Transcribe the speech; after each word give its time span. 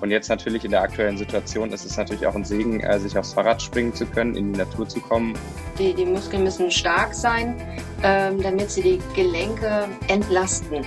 Und 0.00 0.10
jetzt 0.10 0.28
natürlich 0.28 0.64
in 0.64 0.70
der 0.70 0.82
aktuellen 0.82 1.18
Situation 1.18 1.72
ist 1.72 1.84
es 1.84 1.96
natürlich 1.96 2.26
auch 2.26 2.34
ein 2.34 2.44
Segen, 2.44 2.80
äh, 2.80 2.98
sich 3.00 3.18
aufs 3.18 3.32
Fahrrad 3.32 3.60
springen 3.60 3.92
zu 3.94 4.06
können, 4.06 4.36
in 4.36 4.52
die 4.52 4.58
Natur 4.58 4.88
zu 4.88 5.00
kommen. 5.00 5.34
Die, 5.78 5.92
die 5.92 6.04
Muskeln 6.04 6.44
müssen 6.44 6.70
stark 6.70 7.14
sein, 7.14 7.56
ähm, 8.02 8.40
damit 8.40 8.70
sie 8.70 8.82
die 8.82 9.00
Gelenke 9.14 9.88
entlasten. 10.06 10.84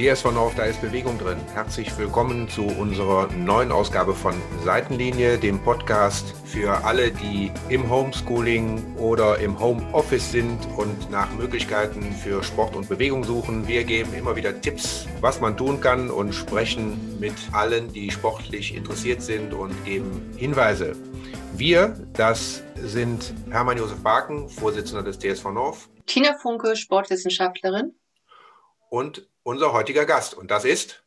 TSV 0.00 0.32
North, 0.32 0.56
da 0.56 0.64
ist 0.64 0.80
Bewegung 0.80 1.18
drin. 1.18 1.36
Herzlich 1.52 1.98
willkommen 1.98 2.48
zu 2.48 2.62
unserer 2.64 3.30
neuen 3.32 3.70
Ausgabe 3.70 4.14
von 4.14 4.34
Seitenlinie, 4.64 5.36
dem 5.36 5.62
Podcast 5.62 6.34
für 6.46 6.72
alle, 6.86 7.10
die 7.10 7.52
im 7.68 7.90
Homeschooling 7.90 8.96
oder 8.96 9.38
im 9.40 9.60
Homeoffice 9.60 10.32
sind 10.32 10.58
und 10.78 11.10
nach 11.10 11.30
Möglichkeiten 11.34 12.14
für 12.14 12.42
Sport 12.42 12.76
und 12.76 12.88
Bewegung 12.88 13.24
suchen. 13.24 13.68
Wir 13.68 13.84
geben 13.84 14.14
immer 14.14 14.36
wieder 14.36 14.58
Tipps, 14.58 15.06
was 15.20 15.38
man 15.42 15.54
tun 15.58 15.82
kann 15.82 16.10
und 16.10 16.32
sprechen 16.32 17.18
mit 17.20 17.34
allen, 17.52 17.92
die 17.92 18.10
sportlich 18.10 18.74
interessiert 18.74 19.20
sind 19.20 19.52
und 19.52 19.84
geben 19.84 20.32
Hinweise. 20.34 20.96
Wir, 21.52 21.94
das 22.14 22.62
sind 22.76 23.34
Hermann 23.50 23.76
Josef 23.76 24.02
Barken, 24.02 24.48
Vorsitzender 24.48 25.02
des 25.02 25.18
TSV 25.18 25.50
North. 25.50 25.90
Tina 26.06 26.38
Funke, 26.40 26.74
Sportwissenschaftlerin. 26.74 27.92
Und 28.88 29.29
unser 29.42 29.72
heutiger 29.72 30.06
Gast. 30.06 30.34
Und 30.34 30.50
das 30.50 30.64
ist? 30.64 31.02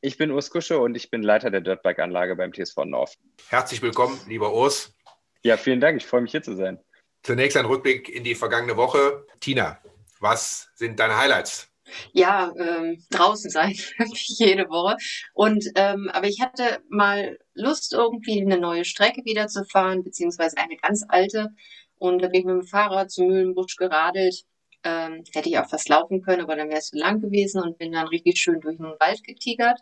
Ich 0.00 0.16
bin 0.16 0.30
Urs 0.30 0.50
Kusche 0.50 0.78
und 0.78 0.94
ich 0.94 1.10
bin 1.10 1.22
Leiter 1.22 1.50
der 1.50 1.60
Dirtbike-Anlage 1.60 2.36
beim 2.36 2.52
TSV 2.52 2.84
North. 2.84 3.18
Herzlich 3.48 3.82
willkommen, 3.82 4.20
lieber 4.28 4.52
Urs. 4.54 4.94
Ja, 5.42 5.56
vielen 5.56 5.80
Dank. 5.80 6.00
Ich 6.00 6.06
freue 6.06 6.20
mich 6.20 6.30
hier 6.30 6.42
zu 6.42 6.54
sein. 6.54 6.78
Zunächst 7.22 7.56
ein 7.56 7.66
Rückblick 7.66 8.08
in 8.08 8.22
die 8.22 8.34
vergangene 8.34 8.76
Woche. 8.76 9.26
Tina, 9.40 9.78
was 10.20 10.70
sind 10.74 11.00
deine 11.00 11.16
Highlights? 11.16 11.68
Ja, 12.12 12.52
ähm, 12.58 13.02
draußen 13.10 13.50
sein, 13.50 13.74
jede 14.14 14.68
Woche. 14.68 14.96
Und 15.32 15.64
ähm, 15.74 16.10
aber 16.12 16.26
ich 16.26 16.40
hatte 16.40 16.80
mal 16.88 17.38
Lust, 17.54 17.92
irgendwie 17.92 18.40
eine 18.40 18.58
neue 18.58 18.84
Strecke 18.84 19.24
wieder 19.24 19.48
zu 19.48 19.64
fahren, 19.64 20.04
beziehungsweise 20.04 20.58
eine 20.58 20.76
ganz 20.76 21.04
alte. 21.08 21.48
Und 21.96 22.20
da 22.20 22.28
bin 22.28 22.40
ich 22.40 22.46
mit 22.46 22.54
dem 22.54 22.66
Fahrrad 22.66 23.10
zum 23.10 23.28
Mühlenbusch 23.28 23.76
geradelt 23.76 24.44
ähm, 24.84 25.24
hätte 25.32 25.48
ich 25.48 25.58
auch 25.58 25.68
fast 25.68 25.88
laufen 25.88 26.22
können, 26.22 26.42
aber 26.42 26.56
dann 26.56 26.68
wäre 26.68 26.78
es 26.78 26.90
zu 26.90 26.96
lang 26.96 27.20
gewesen 27.20 27.62
und 27.62 27.78
bin 27.78 27.92
dann 27.92 28.08
richtig 28.08 28.38
schön 28.38 28.60
durch 28.60 28.76
den 28.76 28.86
Wald 28.86 29.24
getigert 29.24 29.80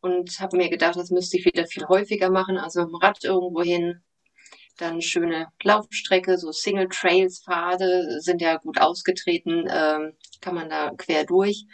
und 0.00 0.40
habe 0.40 0.56
mir 0.56 0.68
gedacht, 0.68 0.96
das 0.96 1.10
müsste 1.10 1.38
ich 1.38 1.44
wieder 1.44 1.66
viel 1.66 1.86
häufiger 1.86 2.30
machen, 2.30 2.58
also 2.58 2.82
im 2.82 2.94
Rad 2.96 3.24
irgendwo 3.24 3.62
hin. 3.62 4.02
Dann 4.78 5.00
schöne 5.00 5.48
Laufstrecke, 5.62 6.38
so 6.38 6.50
Single 6.50 6.88
Trails 6.88 7.42
Pfade 7.44 8.20
sind 8.20 8.40
ja 8.40 8.56
gut 8.56 8.80
ausgetreten, 8.80 9.68
ähm, 9.70 10.14
kann 10.40 10.54
man 10.54 10.70
da 10.70 10.90
quer 10.96 11.24
durch 11.24 11.66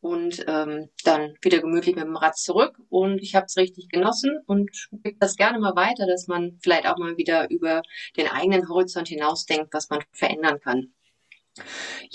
und 0.00 0.44
ähm, 0.48 0.90
dann 1.04 1.34
wieder 1.42 1.60
gemütlich 1.60 1.96
mit 1.96 2.04
dem 2.04 2.16
Rad 2.16 2.36
zurück. 2.36 2.76
Und 2.88 3.20
ich 3.22 3.34
habe 3.34 3.46
es 3.46 3.56
richtig 3.56 3.88
genossen 3.88 4.38
und 4.46 4.70
gebe 5.02 5.16
das 5.18 5.36
gerne 5.36 5.58
mal 5.60 5.76
weiter, 5.76 6.06
dass 6.06 6.26
man 6.26 6.58
vielleicht 6.62 6.86
auch 6.86 6.98
mal 6.98 7.16
wieder 7.16 7.48
über 7.50 7.82
den 8.16 8.28
eigenen 8.28 8.68
Horizont 8.68 9.08
hinausdenkt, 9.08 9.72
was 9.72 9.90
man 9.90 10.02
verändern 10.12 10.60
kann. 10.60 10.92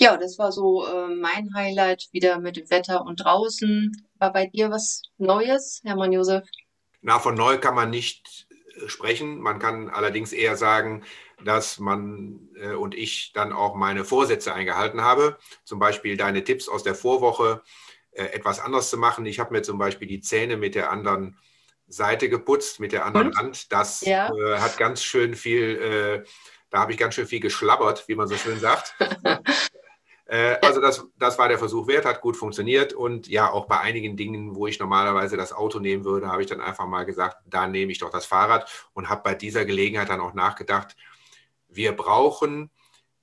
Ja, 0.00 0.16
das 0.16 0.38
war 0.38 0.52
so 0.52 0.86
äh, 0.86 1.08
mein 1.08 1.52
Highlight 1.54 2.06
wieder 2.12 2.38
mit 2.38 2.56
dem 2.56 2.70
Wetter 2.70 3.04
und 3.04 3.16
draußen. 3.24 3.90
War 4.18 4.32
bei 4.32 4.46
dir 4.46 4.70
was 4.70 5.02
Neues, 5.18 5.80
Hermann 5.84 6.12
Josef? 6.12 6.48
Na, 7.00 7.18
von 7.18 7.34
neu 7.34 7.58
kann 7.58 7.74
man 7.74 7.90
nicht 7.90 8.46
äh, 8.76 8.88
sprechen. 8.88 9.40
Man 9.40 9.58
kann 9.58 9.88
allerdings 9.90 10.32
eher 10.32 10.56
sagen, 10.56 11.02
dass 11.44 11.80
man 11.80 12.48
äh, 12.54 12.74
und 12.74 12.94
ich 12.94 13.32
dann 13.34 13.52
auch 13.52 13.74
meine 13.74 14.04
Vorsätze 14.04 14.54
eingehalten 14.54 15.02
habe. 15.02 15.36
Zum 15.64 15.80
Beispiel 15.80 16.16
deine 16.16 16.44
Tipps 16.44 16.68
aus 16.68 16.84
der 16.84 16.94
Vorwoche 16.94 17.62
äh, 18.12 18.26
etwas 18.26 18.60
anders 18.60 18.90
zu 18.90 18.98
machen. 18.98 19.26
Ich 19.26 19.40
habe 19.40 19.52
mir 19.52 19.62
zum 19.62 19.78
Beispiel 19.78 20.06
die 20.06 20.20
Zähne 20.20 20.56
mit 20.56 20.76
der 20.76 20.92
anderen 20.92 21.36
Seite 21.88 22.28
geputzt, 22.28 22.78
mit 22.78 22.92
der 22.92 23.04
anderen 23.04 23.28
und? 23.28 23.36
Hand. 23.36 23.72
Das 23.72 24.02
ja. 24.02 24.32
Äh, 24.32 24.60
hat 24.60 24.78
ganz 24.78 25.02
schön 25.02 25.34
viel 25.34 26.24
äh, 26.24 26.28
da 26.70 26.80
habe 26.80 26.92
ich 26.92 26.98
ganz 26.98 27.14
schön 27.14 27.26
viel 27.26 27.40
geschlabbert, 27.40 28.06
wie 28.08 28.14
man 28.14 28.28
so 28.28 28.36
schön 28.36 28.60
sagt. 28.60 28.94
äh, 30.28 30.58
also 30.62 30.80
das, 30.80 31.06
das 31.18 31.38
war 31.38 31.48
der 31.48 31.58
Versuch 31.58 31.88
wert, 31.88 32.04
hat 32.04 32.20
gut 32.20 32.36
funktioniert. 32.36 32.92
Und 32.92 33.28
ja, 33.28 33.50
auch 33.50 33.66
bei 33.66 33.80
einigen 33.80 34.16
Dingen, 34.16 34.54
wo 34.54 34.66
ich 34.66 34.78
normalerweise 34.78 35.36
das 35.36 35.52
Auto 35.52 35.80
nehmen 35.80 36.04
würde, 36.04 36.28
habe 36.28 36.42
ich 36.42 36.48
dann 36.48 36.60
einfach 36.60 36.86
mal 36.86 37.04
gesagt, 37.04 37.38
da 37.46 37.66
nehme 37.66 37.90
ich 37.90 37.98
doch 37.98 38.10
das 38.10 38.26
Fahrrad 38.26 38.70
und 38.92 39.08
habe 39.08 39.22
bei 39.24 39.34
dieser 39.34 39.64
Gelegenheit 39.64 40.10
dann 40.10 40.20
auch 40.20 40.34
nachgedacht, 40.34 40.96
wir 41.68 41.92
brauchen 41.92 42.70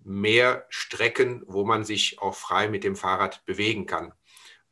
mehr 0.03 0.65
Strecken, 0.69 1.43
wo 1.47 1.63
man 1.63 1.83
sich 1.83 2.19
auch 2.19 2.35
frei 2.35 2.67
mit 2.69 2.83
dem 2.83 2.95
Fahrrad 2.95 3.45
bewegen 3.45 3.85
kann. 3.85 4.13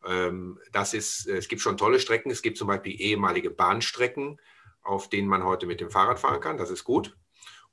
Ähm, 0.06 0.60
das 0.72 0.96
ist, 0.96 1.28
es 1.28 1.48
gibt 1.48 1.62
schon 1.62 1.78
tolle 1.78 2.00
Strecken. 2.00 2.32
Es 2.32 2.42
gibt 2.42 2.58
zum 2.58 2.68
Beispiel 2.68 3.00
ehemalige 3.00 3.52
Bahnstrecken, 3.52 4.42
auf 4.82 5.08
denen 5.08 5.28
man 5.28 5.44
heute 5.44 5.68
mit 5.68 5.80
dem 5.82 5.92
Fahrrad 5.92 6.20
fahren 6.20 6.42
kann. 6.42 6.58
Das 6.58 6.72
ist 6.72 6.84
gut. 6.84 7.16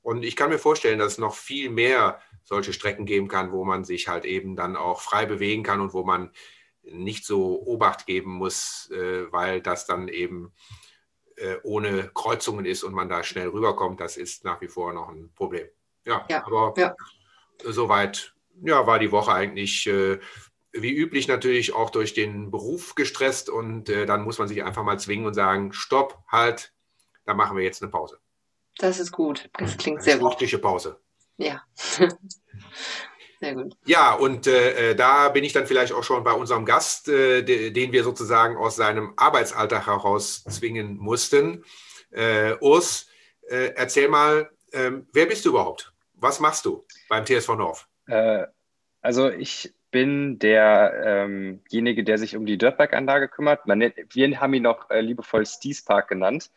Und 0.03 0.23
ich 0.23 0.35
kann 0.35 0.49
mir 0.49 0.59
vorstellen, 0.59 0.99
dass 0.99 1.13
es 1.13 1.17
noch 1.17 1.35
viel 1.35 1.69
mehr 1.69 2.21
solche 2.43 2.73
Strecken 2.73 3.05
geben 3.05 3.27
kann, 3.27 3.51
wo 3.51 3.63
man 3.63 3.83
sich 3.83 4.07
halt 4.07 4.25
eben 4.25 4.55
dann 4.55 4.75
auch 4.75 5.01
frei 5.01 5.25
bewegen 5.25 5.63
kann 5.63 5.81
und 5.81 5.93
wo 5.93 6.03
man 6.03 6.31
nicht 6.83 7.25
so 7.25 7.61
Obacht 7.61 8.05
geben 8.05 8.31
muss, 8.31 8.89
äh, 8.91 9.31
weil 9.31 9.61
das 9.61 9.85
dann 9.85 10.07
eben 10.07 10.51
äh, 11.37 11.57
ohne 11.63 12.09
Kreuzungen 12.13 12.65
ist 12.65 12.83
und 12.83 12.93
man 12.93 13.09
da 13.09 13.23
schnell 13.23 13.49
rüberkommt. 13.49 13.99
Das 13.99 14.17
ist 14.17 14.43
nach 14.43 14.61
wie 14.61 14.67
vor 14.67 14.93
noch 14.93 15.09
ein 15.09 15.31
Problem. 15.35 15.67
Ja, 16.05 16.25
ja 16.29 16.45
aber 16.45 16.73
ja. 16.77 16.95
soweit 17.63 18.33
ja, 18.63 18.85
war 18.85 18.99
die 18.99 19.11
Woche 19.11 19.33
eigentlich 19.33 19.87
äh, 19.87 20.19
wie 20.73 20.91
üblich 20.91 21.27
natürlich 21.27 21.73
auch 21.73 21.89
durch 21.89 22.13
den 22.13 22.49
Beruf 22.49 22.95
gestresst 22.95 23.49
und 23.49 23.89
dann 23.89 24.23
muss 24.23 24.39
man 24.39 24.47
sich 24.47 24.63
einfach 24.63 24.83
mal 24.83 24.97
zwingen 24.97 25.25
und 25.25 25.33
sagen, 25.33 25.73
stopp, 25.73 26.23
halt, 26.29 26.71
da 27.25 27.33
machen 27.33 27.57
wir 27.57 27.63
jetzt 27.65 27.81
eine 27.81 27.91
Pause. 27.91 28.19
Das 28.77 28.97
ist 28.97 29.11
gut. 29.11 29.49
Das 29.59 29.75
klingt 29.75 29.97
Eine 29.97 30.03
sehr 30.05 30.17
gut. 30.17 30.29
Sportliche 30.29 30.59
Pause. 30.59 30.97
Ja. 31.37 31.63
sehr 33.39 33.55
gut. 33.55 33.75
Ja, 33.85 34.13
und 34.13 34.47
äh, 34.47 34.95
da 34.95 35.29
bin 35.29 35.43
ich 35.43 35.53
dann 35.53 35.67
vielleicht 35.67 35.93
auch 35.93 36.03
schon 36.03 36.23
bei 36.23 36.33
unserem 36.33 36.65
Gast, 36.65 37.07
äh, 37.07 37.41
den 37.43 37.91
wir 37.91 38.03
sozusagen 38.03 38.57
aus 38.57 38.75
seinem 38.75 39.13
Arbeitsalltag 39.17 39.87
heraus 39.87 40.43
zwingen 40.43 40.97
mussten. 40.97 41.63
Äh, 42.11 42.55
Urs, 42.59 43.07
äh, 43.49 43.73
erzähl 43.75 44.09
mal, 44.09 44.49
ähm, 44.73 45.07
wer 45.13 45.25
bist 45.25 45.45
du 45.45 45.49
überhaupt? 45.49 45.93
Was 46.13 46.39
machst 46.39 46.65
du 46.65 46.85
beim 47.09 47.25
TSV 47.25 47.55
North? 47.55 47.87
Äh, 48.07 48.45
also 49.01 49.29
ich 49.29 49.73
bin 49.91 50.39
derjenige, 50.39 52.01
ähm 52.01 52.05
der 52.05 52.17
sich 52.17 52.35
um 52.35 52.45
die 52.45 52.57
Dirtbike-Anlage 52.57 53.27
kümmert. 53.27 53.67
Man 53.67 53.79
wir 53.81 54.39
haben 54.39 54.53
ihn 54.53 54.63
noch 54.63 54.89
äh, 54.89 55.01
liebevoll 55.01 55.45
Stees 55.45 55.83
Park 55.83 56.07
genannt. 56.07 56.49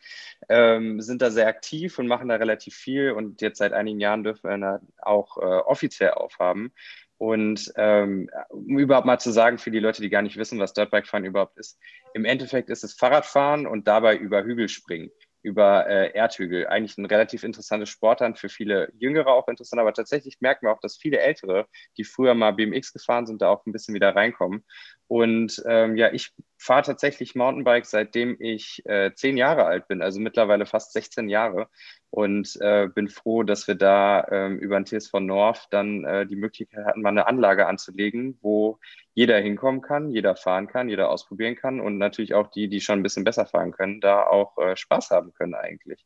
Ähm, 0.49 1.01
sind 1.01 1.21
da 1.21 1.29
sehr 1.29 1.47
aktiv 1.47 1.99
und 1.99 2.07
machen 2.07 2.29
da 2.29 2.35
relativ 2.35 2.75
viel 2.75 3.11
und 3.11 3.41
jetzt 3.41 3.59
seit 3.59 3.73
einigen 3.73 3.99
Jahren 3.99 4.23
dürfen 4.23 4.49
wir 4.49 4.57
da 4.57 4.79
auch 4.97 5.37
äh, 5.37 5.41
offiziell 5.41 6.11
aufhaben. 6.11 6.71
Und 7.17 7.71
ähm, 7.77 8.29
um 8.49 8.79
überhaupt 8.79 9.05
mal 9.05 9.19
zu 9.19 9.31
sagen, 9.31 9.57
für 9.57 9.71
die 9.71 9.79
Leute, 9.79 10.01
die 10.01 10.09
gar 10.09 10.21
nicht 10.21 10.37
wissen, 10.37 10.59
was 10.59 10.73
Dirtbike-Fahren 10.73 11.23
überhaupt 11.25 11.57
ist, 11.57 11.79
im 12.13 12.25
Endeffekt 12.25 12.69
ist 12.69 12.83
es 12.83 12.93
Fahrradfahren 12.93 13.67
und 13.67 13.87
dabei 13.87 14.17
über 14.17 14.43
Hügel 14.43 14.67
springen 14.69 15.11
über 15.45 15.87
äh, 15.87 16.11
Erdhügel. 16.13 16.67
Eigentlich 16.67 16.97
ein 16.97 17.05
relativ 17.05 17.43
interessantes 17.43 17.89
Sportart, 17.89 18.39
für 18.39 18.49
viele 18.49 18.91
Jüngere 18.97 19.27
auch 19.27 19.47
interessant, 19.47 19.79
aber 19.79 19.93
tatsächlich 19.93 20.41
merken 20.41 20.65
wir 20.65 20.71
auch, 20.71 20.79
dass 20.79 20.97
viele 20.97 21.19
Ältere, 21.19 21.67
die 21.97 22.03
früher 22.03 22.33
mal 22.33 22.51
BMX 22.51 22.91
gefahren 22.91 23.27
sind, 23.27 23.41
da 23.41 23.49
auch 23.49 23.65
ein 23.65 23.71
bisschen 23.71 23.93
wieder 23.93 24.15
reinkommen. 24.15 24.65
Und 25.07 25.61
ähm, 25.67 25.95
ja, 25.97 26.11
ich 26.11 26.33
fahre 26.57 26.81
tatsächlich 26.81 27.35
Mountainbike, 27.35 27.85
seitdem 27.85 28.37
ich 28.39 28.81
äh, 28.85 29.13
zehn 29.13 29.37
Jahre 29.37 29.65
alt 29.65 29.87
bin, 29.87 30.01
also 30.01 30.19
mittlerweile 30.19 30.65
fast 30.65 30.93
16 30.93 31.29
Jahre. 31.29 31.67
Und 32.09 32.57
äh, 32.61 32.87
bin 32.87 33.09
froh, 33.09 33.43
dass 33.43 33.67
wir 33.67 33.75
da 33.75 34.25
ähm, 34.31 34.57
über 34.57 34.79
den 34.79 34.85
TSV 34.85 35.19
North 35.19 35.67
dann 35.69 36.05
äh, 36.05 36.25
die 36.25 36.37
Möglichkeit 36.37 36.85
hatten, 36.85 37.01
mal 37.01 37.09
eine 37.09 37.27
Anlage 37.27 37.67
anzulegen, 37.67 38.37
wo 38.41 38.79
jeder 39.13 39.37
hinkommen 39.39 39.81
kann, 39.81 40.11
jeder 40.11 40.35
fahren 40.35 40.67
kann, 40.67 40.89
jeder 40.89 41.09
ausprobieren 41.09 41.55
kann 41.55 41.81
und 41.81 41.97
natürlich 41.97 42.33
auch 42.33 42.47
die, 42.47 42.69
die 42.69 42.81
schon 42.81 42.99
ein 42.99 43.03
bisschen 43.03 43.25
besser 43.25 43.45
fahren 43.45 43.71
können, 43.71 43.99
da 43.99 44.25
auch 44.25 44.57
äh, 44.57 44.75
Spaß 44.75 45.11
haben 45.11 45.33
können 45.33 45.55
eigentlich. 45.55 46.05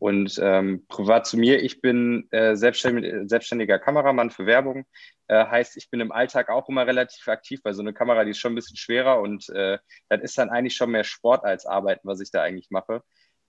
Und 0.00 0.40
ähm, 0.42 0.86
privat 0.88 1.26
zu 1.26 1.36
mir, 1.36 1.62
ich 1.62 1.82
bin 1.82 2.26
äh, 2.30 2.56
selbstständig, 2.56 3.28
selbstständiger 3.28 3.78
Kameramann 3.78 4.30
für 4.30 4.46
Werbung. 4.46 4.86
Äh, 5.28 5.44
heißt, 5.44 5.76
ich 5.76 5.90
bin 5.90 6.00
im 6.00 6.10
Alltag 6.10 6.48
auch 6.48 6.70
immer 6.70 6.86
relativ 6.86 7.28
aktiv, 7.28 7.60
weil 7.64 7.74
so 7.74 7.82
eine 7.82 7.92
Kamera, 7.92 8.24
die 8.24 8.30
ist 8.30 8.38
schon 8.38 8.52
ein 8.52 8.54
bisschen 8.54 8.78
schwerer 8.78 9.20
und 9.20 9.50
äh, 9.50 9.78
das 10.08 10.22
ist 10.22 10.38
dann 10.38 10.48
eigentlich 10.48 10.74
schon 10.74 10.90
mehr 10.90 11.04
Sport 11.04 11.44
als 11.44 11.66
Arbeiten, 11.66 12.08
was 12.08 12.20
ich 12.20 12.30
da 12.30 12.42
eigentlich 12.42 12.70
mache. 12.70 13.02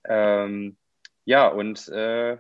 Ähm, 0.04 0.78
ja, 1.24 1.48
und 1.48 1.88
äh, 1.88 2.38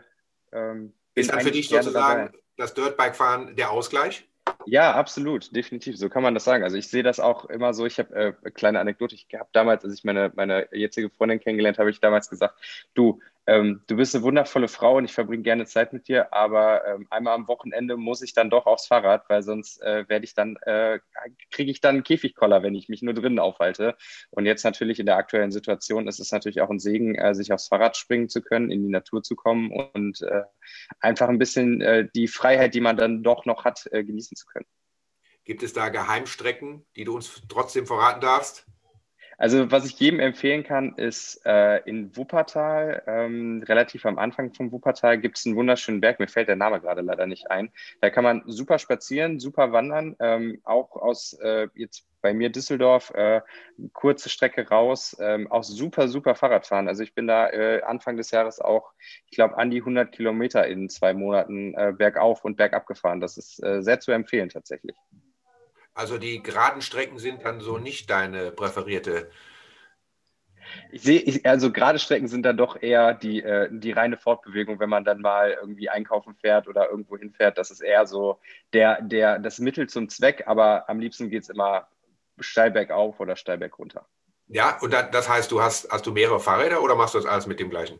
ähm, 0.51 0.93
ist 1.15 1.31
dann 1.31 1.39
für 1.39 1.51
dich 1.51 1.69
sozusagen 1.69 2.25
dabei. 2.25 2.39
das 2.57 2.73
Dirtbike-Fahren 2.73 3.55
der 3.55 3.71
Ausgleich? 3.71 4.27
Ja, 4.65 4.93
absolut, 4.93 5.55
definitiv. 5.55 5.97
So 5.97 6.09
kann 6.09 6.23
man 6.23 6.33
das 6.33 6.43
sagen. 6.43 6.63
Also 6.63 6.77
ich 6.77 6.89
sehe 6.89 7.03
das 7.03 7.19
auch 7.19 7.45
immer 7.45 7.73
so. 7.73 7.85
Ich 7.85 7.99
habe 7.99 8.13
äh, 8.13 8.33
eine 8.41 8.51
kleine 8.51 8.79
Anekdote. 8.79 9.15
Ich 9.15 9.27
habe 9.33 9.49
damals, 9.53 9.83
als 9.83 9.93
ich 9.93 10.03
meine, 10.03 10.31
meine 10.35 10.67
jetzige 10.71 11.09
Freundin 11.09 11.39
kennengelernt 11.39 11.79
habe, 11.79 11.89
ich 11.89 11.99
damals 11.99 12.29
gesagt, 12.29 12.55
du, 12.93 13.19
ähm, 13.47 13.81
du 13.87 13.95
bist 13.95 14.15
eine 14.15 14.23
wundervolle 14.23 14.67
Frau 14.67 14.97
und 14.97 15.05
ich 15.05 15.13
verbringe 15.13 15.41
gerne 15.41 15.65
Zeit 15.65 15.93
mit 15.93 16.07
dir, 16.07 16.31
aber 16.31 16.85
ähm, 16.85 17.07
einmal 17.09 17.33
am 17.33 17.47
Wochenende 17.47 17.97
muss 17.97 18.21
ich 18.21 18.33
dann 18.33 18.51
doch 18.51 18.67
aufs 18.67 18.85
Fahrrad, 18.85 19.29
weil 19.29 19.41
sonst 19.41 19.81
äh, 19.81 20.07
werde 20.07 20.25
ich 20.25 20.35
dann, 20.35 20.57
äh, 20.57 20.99
kriege 21.49 21.71
ich 21.71 21.81
dann 21.81 21.95
einen 21.95 22.03
Käfigkoller, 22.03 22.61
wenn 22.61 22.75
ich 22.75 22.87
mich 22.87 23.01
nur 23.01 23.15
drinnen 23.15 23.39
aufhalte. 23.39 23.95
Und 24.29 24.45
jetzt 24.45 24.63
natürlich 24.63 24.99
in 24.99 25.07
der 25.07 25.17
aktuellen 25.17 25.51
Situation 25.51 26.07
ist 26.07 26.19
es 26.19 26.31
natürlich 26.31 26.61
auch 26.61 26.69
ein 26.69 26.79
Segen, 26.79 27.15
äh, 27.15 27.33
sich 27.33 27.51
aufs 27.51 27.67
Fahrrad 27.67 27.97
springen 27.97 28.29
zu 28.29 28.43
können, 28.43 28.69
in 28.69 28.83
die 28.83 28.91
Natur 28.91 29.23
zu 29.23 29.35
kommen 29.35 29.71
und 29.71 30.21
äh, 30.21 30.43
einfach 30.99 31.27
ein 31.27 31.39
bisschen 31.39 31.81
äh, 31.81 32.07
die 32.15 32.27
Freiheit, 32.27 32.75
die 32.75 32.81
man 32.81 32.95
dann 32.95 33.23
doch 33.23 33.45
noch 33.45 33.65
hat, 33.65 33.87
äh, 33.91 34.03
genießen 34.03 34.37
zu 34.37 34.45
können. 34.45 34.67
Gibt 35.45 35.63
es 35.63 35.73
da 35.73 35.89
Geheimstrecken, 35.89 36.85
die 36.95 37.05
du 37.05 37.15
uns 37.15 37.41
trotzdem 37.49 37.87
verraten 37.87 38.21
darfst? 38.21 38.67
Also 39.37 39.71
was 39.71 39.85
ich 39.85 39.99
jedem 39.99 40.19
empfehlen 40.19 40.63
kann, 40.63 40.95
ist 40.95 41.45
äh, 41.45 41.77
in 41.85 42.15
Wuppertal, 42.15 43.03
ähm, 43.07 43.63
relativ 43.67 44.05
am 44.05 44.19
Anfang 44.19 44.53
vom 44.53 44.71
Wuppertal, 44.71 45.19
gibt 45.19 45.37
es 45.37 45.45
einen 45.45 45.55
wunderschönen 45.55 46.01
Berg. 46.01 46.19
Mir 46.19 46.27
fällt 46.27 46.47
der 46.47 46.55
Name 46.55 46.79
gerade 46.79 47.01
leider 47.01 47.25
nicht 47.25 47.49
ein. 47.49 47.71
Da 48.01 48.09
kann 48.09 48.23
man 48.23 48.43
super 48.45 48.79
spazieren, 48.79 49.39
super 49.39 49.71
wandern. 49.71 50.15
Ähm, 50.19 50.61
auch 50.63 50.95
aus 50.95 51.33
äh, 51.41 51.67
jetzt 51.75 52.05
bei 52.21 52.33
mir 52.33 52.51
Düsseldorf, 52.51 53.11
äh, 53.15 53.41
kurze 53.93 54.29
Strecke 54.29 54.67
raus, 54.67 55.17
ähm, 55.19 55.51
auch 55.51 55.63
super, 55.63 56.07
super 56.07 56.35
Fahrrad 56.35 56.67
fahren. 56.67 56.87
Also 56.87 57.03
ich 57.03 57.15
bin 57.15 57.27
da 57.27 57.49
äh, 57.49 57.81
Anfang 57.81 58.17
des 58.17 58.31
Jahres 58.31 58.59
auch, 58.59 58.93
ich 59.25 59.31
glaube, 59.31 59.57
an 59.57 59.71
die 59.71 59.79
100 59.79 60.11
Kilometer 60.11 60.67
in 60.67 60.89
zwei 60.89 61.13
Monaten 61.13 61.73
äh, 61.73 61.93
bergauf 61.97 62.45
und 62.45 62.57
bergab 62.57 62.85
gefahren. 62.85 63.19
Das 63.19 63.37
ist 63.37 63.63
äh, 63.63 63.81
sehr 63.81 63.99
zu 63.99 64.11
empfehlen 64.11 64.49
tatsächlich. 64.49 64.95
Also 65.93 66.17
die 66.17 66.41
geraden 66.41 66.81
Strecken 66.81 67.19
sind 67.19 67.43
dann 67.43 67.59
so 67.61 67.77
nicht 67.77 68.09
deine 68.09 68.51
präferierte. 68.51 69.29
Ich 70.91 71.01
sehe, 71.01 71.41
also 71.43 71.71
gerade 71.71 71.99
Strecken 71.99 72.27
sind 72.27 72.43
dann 72.43 72.57
doch 72.57 72.81
eher 72.81 73.13
die, 73.13 73.43
äh, 73.43 73.67
die 73.71 73.91
reine 73.91 74.17
Fortbewegung, 74.17 74.79
wenn 74.79 74.89
man 74.89 75.03
dann 75.03 75.21
mal 75.21 75.57
irgendwie 75.59 75.89
einkaufen 75.89 76.35
fährt 76.35 76.67
oder 76.67 76.89
irgendwo 76.89 77.17
hinfährt. 77.17 77.57
Das 77.57 77.71
ist 77.71 77.81
eher 77.81 78.05
so 78.05 78.39
der, 78.73 79.01
der, 79.01 79.39
das 79.39 79.59
Mittel 79.59 79.89
zum 79.89 80.09
Zweck, 80.09 80.43
aber 80.45 80.89
am 80.89 80.99
liebsten 80.99 81.29
geht 81.29 81.43
es 81.43 81.49
immer 81.49 81.87
steil 82.39 82.71
bergauf 82.71 83.19
oder 83.19 83.35
steil 83.35 83.57
berg 83.57 83.77
runter. 83.77 84.05
Ja, 84.47 84.77
und 84.81 84.93
das 84.93 85.29
heißt, 85.29 85.51
du 85.51 85.61
hast, 85.61 85.89
hast 85.91 86.05
du 86.05 86.11
mehrere 86.11 86.39
Fahrräder 86.39 86.81
oder 86.81 86.95
machst 86.95 87.13
du 87.15 87.19
das 87.19 87.27
alles 87.27 87.47
mit 87.47 87.59
dem 87.59 87.69
gleichen? 87.69 87.99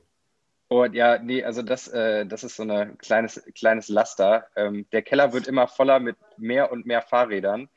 Und 0.72 0.94
ja, 0.96 1.18
nee, 1.18 1.44
also 1.44 1.64
das, 1.64 1.90
äh, 1.90 2.26
das 2.26 2.46
ist 2.46 2.56
so 2.56 2.64
ein 2.64 2.98
kleines, 2.98 3.44
kleines 3.56 3.90
Laster. 3.90 4.48
Ähm, 4.56 4.86
der 4.94 5.02
Keller 5.02 5.34
wird 5.34 5.50
immer 5.50 5.68
voller 5.68 6.00
mit 6.00 6.16
mehr 6.38 6.72
und 6.72 6.86
mehr 6.86 7.02
Fahrrädern. 7.02 7.68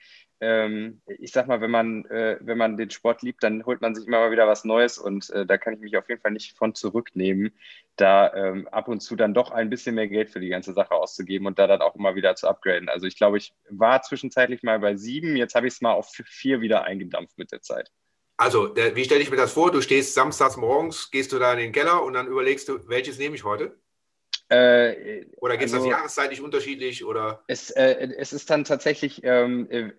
Ähm, 0.41 1.03
ich 1.07 1.33
sag 1.33 1.49
mal, 1.49 1.61
wenn 1.61 1.73
man, 1.73 2.05
äh, 2.05 2.39
wenn 2.41 2.57
man 2.57 2.77
den 2.77 2.91
Sport 2.91 3.23
liebt, 3.23 3.43
dann 3.43 3.67
holt 3.67 3.81
man 3.81 3.97
sich 3.97 4.07
immer 4.07 4.21
mal 4.21 4.31
wieder 4.31 4.47
was 4.47 4.65
Neues 4.65 4.97
und 4.99 5.29
äh, 5.31 5.45
da 5.45 5.59
kann 5.59 5.75
ich 5.75 5.81
mich 5.81 5.97
auf 5.97 6.09
jeden 6.09 6.21
Fall 6.21 6.31
nicht 6.31 6.57
von 6.57 6.77
zurücknehmen, 6.77 7.53
da 7.97 8.33
ähm, 8.33 8.69
ab 8.69 8.87
und 8.87 9.01
zu 9.01 9.17
dann 9.17 9.35
doch 9.35 9.51
ein 9.51 9.71
bisschen 9.71 9.97
mehr 9.97 10.07
Geld 10.07 10.31
für 10.31 10.39
die 10.39 10.51
ganze 10.51 10.73
Sache 10.73 10.93
auszugeben 10.93 11.49
und 11.49 11.59
da 11.59 11.67
dann 11.67 11.83
auch 11.83 11.97
immer 11.97 12.15
wieder 12.15 12.37
zu 12.37 12.47
upgraden. 12.47 12.89
Also 12.89 13.09
ich 13.09 13.17
glaube, 13.17 13.39
ich 13.39 13.55
war 13.71 14.03
zwischenzeitlich 14.03 14.63
mal 14.63 14.79
bei 14.79 14.95
sieben, 14.95 15.35
jetzt 15.35 15.57
habe 15.57 15.67
ich 15.67 15.75
es 15.75 15.81
mal 15.81 15.95
auf 15.95 16.13
vier 16.13 16.61
wieder 16.61 16.85
eingedampft 16.85 17.39
mit 17.39 17.51
der 17.51 17.61
Zeit. 17.61 17.91
Also, 18.37 18.67
der, 18.67 18.97
wie 18.97 19.05
stelle 19.05 19.23
ich 19.23 19.31
mir 19.31 19.37
das 19.37 19.53
vor? 19.53 19.71
Du 19.71 19.81
stehst 19.81 20.15
samstags 20.15 20.57
morgens, 20.57 21.11
gehst 21.11 21.33
du 21.33 21.39
da 21.39 21.53
in 21.53 21.59
den 21.59 21.73
Keller 21.73 22.03
und 22.03 22.15
dann 22.15 22.27
überlegst 22.27 22.69
du, 22.69 22.89
welches 22.89 23.19
nehme 23.19 23.37
ich 23.37 23.45
heute? 23.45 23.79
Äh, 24.51 25.25
oder 25.39 25.57
geht 25.57 25.69
es 25.69 25.73
also, 25.75 25.87
das 25.87 25.97
jahreszeitlich 25.97 26.43
unterschiedlich? 26.43 27.05
Oder? 27.05 27.43
Es, 27.47 27.71
äh, 27.71 28.09
es 28.19 28.33
ist 28.35 28.51
dann 28.51 28.65
tatsächlich 28.65 29.23
ähm, 29.25 29.67
äh, 29.71 29.93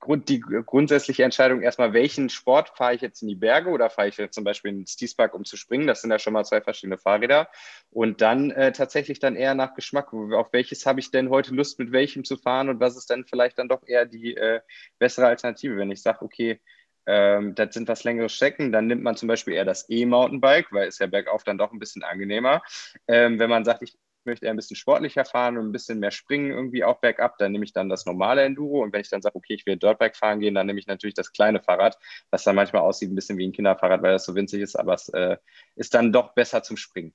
Grund, 0.00 0.28
die 0.28 0.40
grundsätzliche 0.40 1.22
Entscheidung 1.22 1.62
erstmal, 1.62 1.92
welchen 1.92 2.28
Sport 2.28 2.72
fahre 2.76 2.94
ich 2.94 3.00
jetzt 3.00 3.22
in 3.22 3.28
die 3.28 3.36
Berge 3.36 3.70
oder 3.70 3.90
fahre 3.90 4.08
ich 4.08 4.16
jetzt 4.16 4.34
zum 4.34 4.42
Beispiel 4.42 4.72
in 4.72 4.78
den 4.78 4.86
Stiespark, 4.86 5.34
um 5.34 5.44
zu 5.44 5.56
springen? 5.56 5.86
Das 5.86 6.00
sind 6.00 6.10
ja 6.10 6.18
schon 6.18 6.32
mal 6.32 6.44
zwei 6.44 6.60
verschiedene 6.60 6.98
Fahrräder. 6.98 7.48
Und 7.90 8.20
dann 8.20 8.50
äh, 8.50 8.72
tatsächlich 8.72 9.20
dann 9.20 9.36
eher 9.36 9.54
nach 9.54 9.74
Geschmack. 9.74 10.12
Auf 10.12 10.52
welches 10.52 10.84
habe 10.84 10.98
ich 10.98 11.10
denn 11.12 11.30
heute 11.30 11.54
Lust, 11.54 11.78
mit 11.78 11.92
welchem 11.92 12.24
zu 12.24 12.36
fahren 12.36 12.70
und 12.70 12.80
was 12.80 12.96
ist 12.96 13.08
dann 13.08 13.24
vielleicht 13.24 13.58
dann 13.58 13.68
doch 13.68 13.86
eher 13.86 14.04
die 14.04 14.36
äh, 14.36 14.60
bessere 14.98 15.26
Alternative, 15.26 15.76
wenn 15.76 15.92
ich 15.92 16.02
sage, 16.02 16.22
okay, 16.22 16.60
ähm, 17.06 17.54
das 17.54 17.74
sind 17.74 17.88
was 17.88 18.04
längere 18.04 18.28
Strecken. 18.28 18.72
Dann 18.72 18.86
nimmt 18.86 19.02
man 19.02 19.16
zum 19.16 19.28
Beispiel 19.28 19.54
eher 19.54 19.64
das 19.64 19.88
E-Mountainbike, 19.88 20.72
weil 20.72 20.88
es 20.88 20.98
ja 20.98 21.06
bergauf 21.06 21.44
dann 21.44 21.58
doch 21.58 21.72
ein 21.72 21.78
bisschen 21.78 22.02
angenehmer. 22.02 22.62
Ähm, 23.08 23.38
wenn 23.38 23.50
man 23.50 23.64
sagt, 23.64 23.82
ich 23.82 23.96
möchte 24.24 24.46
eher 24.46 24.52
ein 24.52 24.56
bisschen 24.56 24.76
sportlicher 24.76 25.24
fahren 25.24 25.58
und 25.58 25.66
ein 25.66 25.72
bisschen 25.72 25.98
mehr 25.98 26.10
springen 26.10 26.50
irgendwie 26.50 26.84
auch 26.84 27.00
bergab, 27.00 27.38
dann 27.38 27.52
nehme 27.52 27.64
ich 27.64 27.72
dann 27.72 27.88
das 27.88 28.06
normale 28.06 28.42
Enduro. 28.42 28.82
Und 28.82 28.92
wenn 28.92 29.00
ich 29.00 29.10
dann 29.10 29.22
sage, 29.22 29.36
okay, 29.36 29.54
ich 29.54 29.66
will 29.66 29.76
Dirtbike 29.76 30.16
fahren 30.16 30.40
gehen, 30.40 30.54
dann 30.54 30.66
nehme 30.66 30.78
ich 30.78 30.86
natürlich 30.86 31.14
das 31.14 31.32
kleine 31.32 31.60
Fahrrad, 31.60 31.98
was 32.30 32.44
dann 32.44 32.56
manchmal 32.56 32.82
aussieht 32.82 33.10
ein 33.10 33.14
bisschen 33.14 33.38
wie 33.38 33.48
ein 33.48 33.52
Kinderfahrrad, 33.52 34.02
weil 34.02 34.12
das 34.12 34.24
so 34.24 34.34
winzig 34.34 34.62
ist, 34.62 34.76
aber 34.76 34.94
es 34.94 35.08
äh, 35.08 35.36
ist 35.76 35.94
dann 35.94 36.12
doch 36.12 36.34
besser 36.34 36.62
zum 36.62 36.76
Springen. 36.76 37.14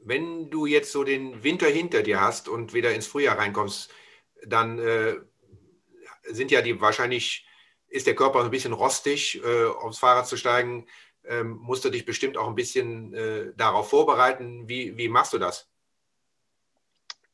Wenn 0.00 0.50
du 0.50 0.66
jetzt 0.66 0.92
so 0.92 1.04
den 1.04 1.42
Winter 1.42 1.66
hinter 1.66 2.02
dir 2.02 2.20
hast 2.20 2.48
und 2.48 2.72
wieder 2.72 2.94
ins 2.94 3.06
Frühjahr 3.06 3.38
reinkommst, 3.38 3.92
dann 4.46 4.78
äh, 4.78 5.16
sind 6.22 6.50
ja 6.50 6.62
die 6.62 6.80
wahrscheinlich 6.80 7.47
ist 7.88 8.06
der 8.06 8.14
Körper 8.14 8.44
ein 8.44 8.50
bisschen 8.50 8.72
rostig, 8.72 9.40
äh, 9.44 9.66
aufs 9.66 9.98
Fahrrad 9.98 10.26
zu 10.26 10.36
steigen. 10.36 10.86
Ähm, 11.24 11.58
musst 11.60 11.84
du 11.84 11.90
dich 11.90 12.04
bestimmt 12.04 12.36
auch 12.36 12.48
ein 12.48 12.54
bisschen 12.54 13.12
äh, 13.14 13.52
darauf 13.56 13.90
vorbereiten. 13.90 14.68
Wie, 14.68 14.96
wie 14.96 15.08
machst 15.08 15.32
du 15.32 15.38
das? 15.38 15.68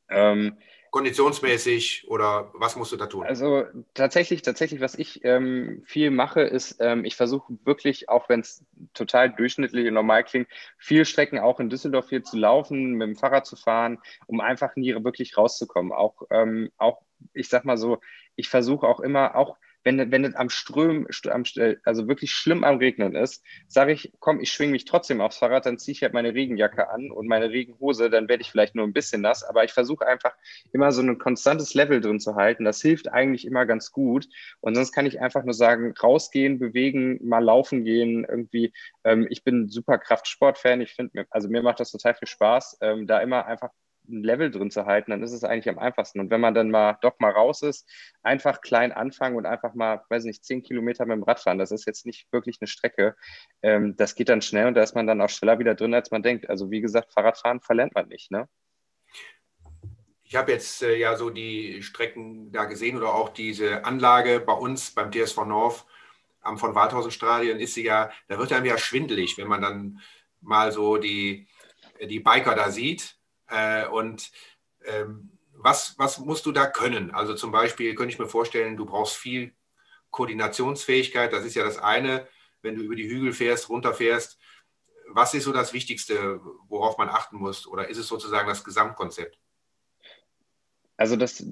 Ähm, 0.08 0.56
Konditionsmäßig 0.94 2.06
oder 2.06 2.52
was 2.54 2.76
musst 2.76 2.92
du 2.92 2.96
da 2.96 3.06
tun? 3.06 3.26
Also 3.26 3.64
tatsächlich, 3.94 4.42
tatsächlich, 4.42 4.80
was 4.80 4.94
ich 4.94 5.24
ähm, 5.24 5.82
viel 5.84 6.12
mache, 6.12 6.42
ist, 6.42 6.76
ähm, 6.78 7.04
ich 7.04 7.16
versuche 7.16 7.52
wirklich, 7.64 8.08
auch 8.08 8.28
wenn 8.28 8.38
es 8.38 8.64
total 8.92 9.30
durchschnittlich 9.30 9.88
und 9.88 9.94
normal 9.94 10.22
klingt, 10.22 10.46
viel 10.78 11.04
Strecken 11.04 11.40
auch 11.40 11.58
in 11.58 11.68
Düsseldorf 11.68 12.10
hier 12.10 12.22
zu 12.22 12.36
laufen, 12.36 12.92
mit 12.92 13.08
dem 13.08 13.16
Fahrrad 13.16 13.44
zu 13.44 13.56
fahren, 13.56 13.98
um 14.26 14.40
einfach 14.40 14.76
nie 14.76 14.94
wirklich 15.02 15.36
rauszukommen. 15.36 15.90
Auch, 15.90 16.22
ähm, 16.30 16.70
auch 16.76 17.02
ich 17.32 17.48
sag 17.48 17.64
mal 17.64 17.76
so, 17.76 17.98
ich 18.36 18.48
versuche 18.48 18.86
auch 18.86 19.00
immer, 19.00 19.34
auch 19.34 19.56
wenn, 19.84 20.10
wenn 20.10 20.24
es 20.24 20.34
am 20.34 20.50
Strömen, 20.50 21.06
also 21.84 22.08
wirklich 22.08 22.32
schlimm 22.32 22.64
am 22.64 22.78
Regnen 22.78 23.14
ist, 23.14 23.44
sage 23.68 23.92
ich, 23.92 24.12
komm, 24.18 24.40
ich 24.40 24.50
schwinge 24.50 24.72
mich 24.72 24.84
trotzdem 24.84 25.20
aufs 25.20 25.36
Fahrrad, 25.36 25.66
dann 25.66 25.78
ziehe 25.78 25.92
ich 25.92 26.02
halt 26.02 26.14
meine 26.14 26.34
Regenjacke 26.34 26.88
an 26.90 27.10
und 27.10 27.28
meine 27.28 27.50
Regenhose, 27.50 28.10
dann 28.10 28.28
werde 28.28 28.42
ich 28.42 28.50
vielleicht 28.50 28.74
nur 28.74 28.86
ein 28.86 28.92
bisschen 28.92 29.20
nass, 29.20 29.44
aber 29.44 29.64
ich 29.64 29.72
versuche 29.72 30.06
einfach 30.06 30.34
immer 30.72 30.90
so 30.92 31.02
ein 31.02 31.18
konstantes 31.18 31.74
Level 31.74 32.00
drin 32.00 32.20
zu 32.20 32.34
halten. 32.34 32.64
Das 32.64 32.80
hilft 32.80 33.12
eigentlich 33.12 33.46
immer 33.46 33.66
ganz 33.66 33.92
gut. 33.92 34.28
Und 34.60 34.74
sonst 34.74 34.92
kann 34.92 35.06
ich 35.06 35.20
einfach 35.20 35.44
nur 35.44 35.54
sagen, 35.54 35.94
rausgehen, 36.02 36.58
bewegen, 36.58 37.20
mal 37.26 37.44
laufen 37.44 37.84
gehen, 37.84 38.24
irgendwie. 38.28 38.72
Ähm, 39.04 39.26
ich 39.30 39.44
bin 39.44 39.68
super 39.68 39.98
Kraftsportfan. 39.98 40.80
Ich 40.80 40.92
finde, 40.94 41.26
also 41.30 41.48
mir 41.48 41.62
macht 41.62 41.80
das 41.80 41.90
total 41.90 42.14
viel 42.14 42.28
Spaß, 42.28 42.78
ähm, 42.80 43.06
da 43.06 43.20
immer 43.20 43.46
einfach 43.46 43.70
ein 44.08 44.22
Level 44.22 44.50
drin 44.50 44.70
zu 44.70 44.86
halten, 44.86 45.10
dann 45.10 45.22
ist 45.22 45.32
es 45.32 45.44
eigentlich 45.44 45.68
am 45.68 45.78
einfachsten. 45.78 46.20
Und 46.20 46.30
wenn 46.30 46.40
man 46.40 46.54
dann 46.54 46.70
mal 46.70 46.98
doch 47.00 47.18
mal 47.18 47.30
raus 47.30 47.62
ist, 47.62 47.88
einfach 48.22 48.60
klein 48.60 48.92
anfangen 48.92 49.36
und 49.36 49.46
einfach 49.46 49.74
mal, 49.74 50.02
weiß 50.08 50.24
nicht, 50.24 50.44
zehn 50.44 50.62
Kilometer 50.62 51.06
mit 51.06 51.16
dem 51.16 51.22
Rad 51.22 51.40
fahren, 51.40 51.58
das 51.58 51.70
ist 51.70 51.86
jetzt 51.86 52.06
nicht 52.06 52.30
wirklich 52.32 52.58
eine 52.60 52.68
Strecke. 52.68 53.16
Ähm, 53.62 53.96
das 53.96 54.14
geht 54.14 54.28
dann 54.28 54.42
schnell 54.42 54.66
und 54.66 54.74
da 54.74 54.82
ist 54.82 54.94
man 54.94 55.06
dann 55.06 55.20
auch 55.20 55.30
schneller 55.30 55.58
wieder 55.58 55.74
drin, 55.74 55.94
als 55.94 56.10
man 56.10 56.22
denkt. 56.22 56.48
Also 56.48 56.70
wie 56.70 56.80
gesagt, 56.80 57.12
Fahrradfahren 57.12 57.60
verlernt 57.60 57.94
man 57.94 58.08
nicht, 58.08 58.30
ne? 58.30 58.48
Ich 60.26 60.36
habe 60.36 60.52
jetzt 60.52 60.82
äh, 60.82 60.96
ja 60.96 61.16
so 61.16 61.30
die 61.30 61.82
Strecken 61.82 62.50
da 62.50 62.64
gesehen 62.64 62.96
oder 62.96 63.14
auch 63.14 63.28
diese 63.28 63.84
Anlage 63.84 64.40
bei 64.40 64.54
uns 64.54 64.90
beim 64.90 65.12
TSV 65.12 65.44
North 65.44 65.84
am 66.44 66.58
von 66.58 66.74
Waldhausen 66.74 67.10
Stadion 67.10 67.58
ist 67.58 67.74
sie 67.74 67.84
ja, 67.84 68.10
da 68.28 68.38
wird 68.38 68.52
einem 68.52 68.66
ja 68.66 68.78
schwindelig, 68.78 69.36
wenn 69.38 69.48
man 69.48 69.62
dann 69.62 70.00
mal 70.40 70.72
so 70.72 70.98
die, 70.98 71.48
die 72.00 72.20
Biker 72.20 72.54
da 72.54 72.70
sieht. 72.70 73.16
Äh, 73.54 73.86
und 73.86 74.30
ähm, 74.84 75.30
was, 75.52 75.98
was 75.98 76.18
musst 76.18 76.44
du 76.46 76.52
da 76.52 76.66
können? 76.66 77.10
Also 77.12 77.34
zum 77.34 77.52
Beispiel 77.52 77.94
könnte 77.94 78.12
ich 78.12 78.18
mir 78.18 78.28
vorstellen, 78.28 78.76
du 78.76 78.84
brauchst 78.84 79.16
viel 79.16 79.54
Koordinationsfähigkeit. 80.10 81.32
Das 81.32 81.44
ist 81.44 81.54
ja 81.54 81.64
das 81.64 81.78
eine, 81.78 82.26
wenn 82.62 82.76
du 82.76 82.82
über 82.82 82.96
die 82.96 83.08
Hügel 83.08 83.32
fährst, 83.32 83.68
runterfährst. 83.68 84.38
Was 85.08 85.34
ist 85.34 85.44
so 85.44 85.52
das 85.52 85.72
Wichtigste, 85.72 86.40
worauf 86.68 86.98
man 86.98 87.08
achten 87.08 87.36
muss? 87.36 87.66
Oder 87.66 87.88
ist 87.88 87.98
es 87.98 88.08
sozusagen 88.08 88.48
das 88.48 88.64
Gesamtkonzept? 88.64 89.38
Also 90.96 91.16
das, 91.16 91.44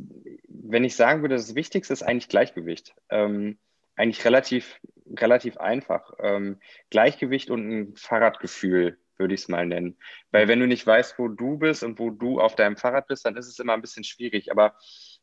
wenn 0.49 0.85
ich 0.85 0.97
sagen 0.97 1.23
würde, 1.23 1.37
das 1.37 1.54
Wichtigste 1.54 1.92
ist 1.92 2.02
eigentlich 2.02 2.28
Gleichgewicht. 2.28 2.94
Ähm, 3.09 3.59
eigentlich 3.97 4.25
relativ, 4.25 4.80
relativ 5.18 5.59
einfach. 5.59 6.12
Ähm, 6.18 6.61
Gleichgewicht 6.90 7.50
und 7.50 7.68
ein 7.68 7.97
Fahrradgefühl 7.97 8.99
würde 9.23 9.35
ich 9.35 9.43
es 9.43 9.49
mal 9.49 9.67
nennen. 9.67 9.97
Weil 10.31 10.49
wenn 10.49 10.61
du 10.61 10.67
nicht 10.67 10.87
weißt, 10.87 11.19
wo 11.19 11.29
du 11.29 11.57
bist 11.57 11.83
und 11.83 11.99
wo 11.99 12.11
du 12.11 12.41
auf 12.41 12.57
deinem 12.57 12.76
Fahrrad 12.76 13.07
bist, 13.07 13.25
dann 13.25 13.37
ist 13.37 13.47
es 13.47 13.59
immer 13.59 13.73
ein 13.73 13.81
bisschen 13.81 14.05
schwierig. 14.05 14.50
Aber 14.50 14.75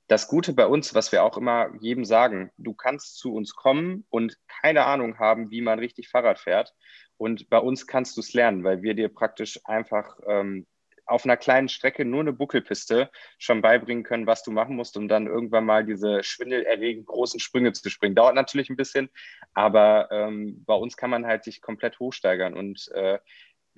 das 0.08 0.28
Gute 0.28 0.54
bei 0.54 0.66
uns, 0.66 0.96
was 0.96 1.12
wir 1.12 1.24
auch 1.24 1.38
immer 1.38 1.70
jedem 1.80 2.06
sagen, 2.06 2.50
du 2.58 2.74
kannst 2.74 3.18
zu 3.18 3.36
uns 3.36 3.54
kommen 3.54 4.06
und 4.10 4.38
keine 4.48 4.86
Ahnung 4.86 5.20
haben, 5.20 5.52
wie 5.52 5.62
man 5.62 5.78
richtig 5.78 6.10
Fahrrad 6.10 6.40
fährt. 6.40 6.74
Und 7.18 7.50
bei 7.50 7.60
uns 7.60 7.86
kannst 7.86 8.18
du 8.18 8.22
es 8.22 8.34
lernen, 8.34 8.64
weil 8.64 8.82
wir 8.82 8.96
dir 8.96 9.10
praktisch 9.10 9.60
einfach 9.66 10.18
ähm, 10.26 10.66
auf 11.10 11.26
einer 11.26 11.38
kleinen 11.38 11.70
Strecke 11.70 12.06
nur 12.06 12.22
eine 12.22 12.34
Buckelpiste 12.34 13.10
schon 13.38 13.62
beibringen 13.62 14.04
können, 14.04 14.28
was 14.28 14.44
du 14.44 14.52
machen 14.52 14.76
musst, 14.76 14.96
um 14.96 15.08
dann 15.08 15.28
irgendwann 15.28 15.66
mal 15.66 15.84
diese 15.84 16.24
schwindelerregend 16.24 17.08
großen 17.08 17.40
Sprünge 17.40 17.74
zu 17.74 17.90
springen. 17.90 18.16
Dauert 18.16 18.36
natürlich 18.36 18.70
ein 18.70 18.78
bisschen, 18.78 19.10
aber 19.54 20.10
ähm, 20.12 20.64
bei 20.66 20.76
uns 20.76 20.98
kann 20.98 21.10
man 21.10 21.26
halt 21.26 21.44
sich 21.44 21.62
komplett 21.62 22.00
hochsteigern 22.00 22.54
und 22.54 22.90
äh, 22.94 23.20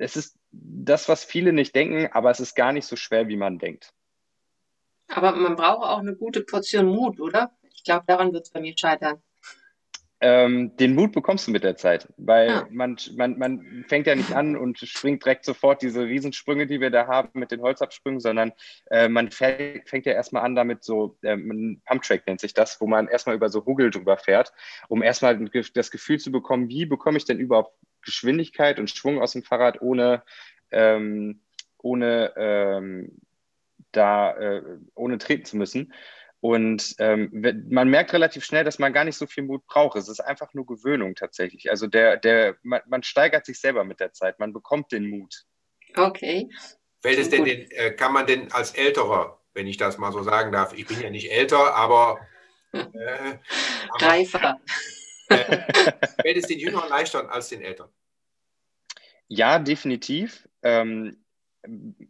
es 0.02 0.18
ist 0.18 0.38
das, 0.52 1.08
was 1.08 1.24
viele 1.24 1.54
nicht 1.54 1.76
denken, 1.76 2.10
aber 2.12 2.32
es 2.32 2.40
ist 2.40 2.56
gar 2.56 2.74
nicht 2.74 2.86
so 2.86 2.96
schwer, 2.96 3.28
wie 3.28 3.38
man 3.38 3.60
denkt. 3.60 3.94
Aber 5.08 5.34
man 5.34 5.56
braucht 5.56 5.88
auch 5.88 6.00
eine 6.00 6.16
gute 6.16 6.42
Portion 6.42 6.88
Mut, 6.88 7.20
oder? 7.20 7.52
Ich 7.74 7.84
glaube, 7.84 8.06
daran 8.08 8.34
wird 8.34 8.46
es 8.46 8.52
bei 8.52 8.62
mir 8.62 8.74
scheitern. 8.78 9.22
Ähm, 10.24 10.78
den 10.78 10.94
Mut 10.94 11.14
bekommst 11.14 11.48
du 11.48 11.52
mit 11.52 11.64
der 11.64 11.78
Zeit, 11.78 12.08
weil 12.18 12.48
ja. 12.48 12.68
man, 12.70 12.96
man, 13.16 13.40
man 13.40 13.86
fängt 13.88 14.06
ja 14.06 14.14
nicht 14.14 14.34
an 14.34 14.56
und 14.56 14.78
springt 14.78 15.26
direkt 15.26 15.46
sofort 15.46 15.82
diese 15.82 16.06
Riesensprünge, 16.06 16.68
die 16.68 16.80
wir 16.80 16.92
da 16.92 17.08
haben 17.08 17.40
mit 17.40 17.50
den 17.50 17.62
Holzabsprüngen, 17.62 18.20
sondern 18.20 18.52
äh, 18.92 19.10
man 19.10 19.32
fäng, 19.32 19.82
fängt 19.88 20.06
ja 20.06 20.14
erstmal 20.14 20.44
an 20.44 20.54
damit 20.54 20.84
so, 20.84 21.18
ähm, 21.24 21.82
Pumptrack 21.88 22.28
nennt 22.28 22.40
sich 22.40 22.54
das, 22.54 22.80
wo 22.80 22.86
man 22.86 23.08
erstmal 23.08 23.36
über 23.36 23.50
so 23.50 23.66
Hugel 23.66 23.90
drüber 23.90 24.16
fährt, 24.18 24.54
um 24.90 25.02
erstmal 25.02 25.40
das 25.74 25.90
Gefühl 25.90 26.20
zu 26.20 26.32
bekommen, 26.32 26.70
wie 26.70 26.86
bekomme 26.86 27.18
ich 27.18 27.26
denn 27.26 27.40
überhaupt 27.40 27.74
Geschwindigkeit 28.04 28.80
und 28.80 28.90
Schwung 28.90 29.22
aus 29.22 29.34
dem 29.34 29.44
Fahrrad, 29.44 29.82
ohne, 29.82 30.24
ähm, 30.72 31.42
ohne 31.78 32.34
ähm, 32.38 33.22
da, 33.92 34.36
äh, 34.38 34.62
ohne 34.96 35.18
treten 35.18 35.46
zu 35.46 35.58
müssen. 35.58 35.94
Und 36.42 36.96
ähm, 36.98 37.30
man 37.70 37.88
merkt 37.88 38.14
relativ 38.14 38.44
schnell, 38.44 38.64
dass 38.64 38.80
man 38.80 38.94
gar 38.94 39.04
nicht 39.04 39.16
so 39.16 39.28
viel 39.28 39.44
Mut 39.44 39.66
braucht. 39.68 39.96
Es 39.96 40.10
ist 40.10 40.22
einfach 40.22 40.56
nur 40.56 40.66
Gewöhnung 40.66 41.14
tatsächlich. 41.14 41.70
Also 41.70 41.86
der, 41.86 42.18
der, 42.18 42.58
man, 42.64 42.82
man 42.88 43.04
steigert 43.04 43.46
sich 43.46 43.60
selber 43.60 43.84
mit 43.84 44.00
der 44.00 44.12
Zeit. 44.12 44.40
Man 44.40 44.52
bekommt 44.52 44.92
den 44.92 45.08
Mut. 45.08 45.44
Okay. 45.96 46.50
Fällt 47.00 47.20
es 47.20 47.30
denn, 47.30 47.46
den, 47.46 47.70
äh, 47.72 47.92
kann 47.92 48.12
man 48.12 48.26
denn 48.26 48.52
als 48.52 48.72
Älterer, 48.72 49.40
wenn 49.54 49.68
ich 49.68 49.78
das 49.78 50.00
mal 50.00 50.12
so 50.12 50.24
sagen 50.24 50.52
darf, 50.52 50.74
ich 50.74 50.88
bin 50.88 51.00
ja 51.00 51.12
nicht 51.12 51.32
älter, 51.32 51.76
aber, 51.76 52.20
äh, 52.74 52.80
aber 53.90 54.06
reifer. 54.06 54.60
Fällt 56.22 56.38
es 56.38 56.48
den 56.48 56.60
Jüngeren 56.60 56.90
leichter 56.90 57.32
als 57.32 57.50
den 57.50 57.62
Eltern? 57.62 57.90
Ja, 59.28 59.60
definitiv. 59.60 60.48
Ähm, 60.62 61.24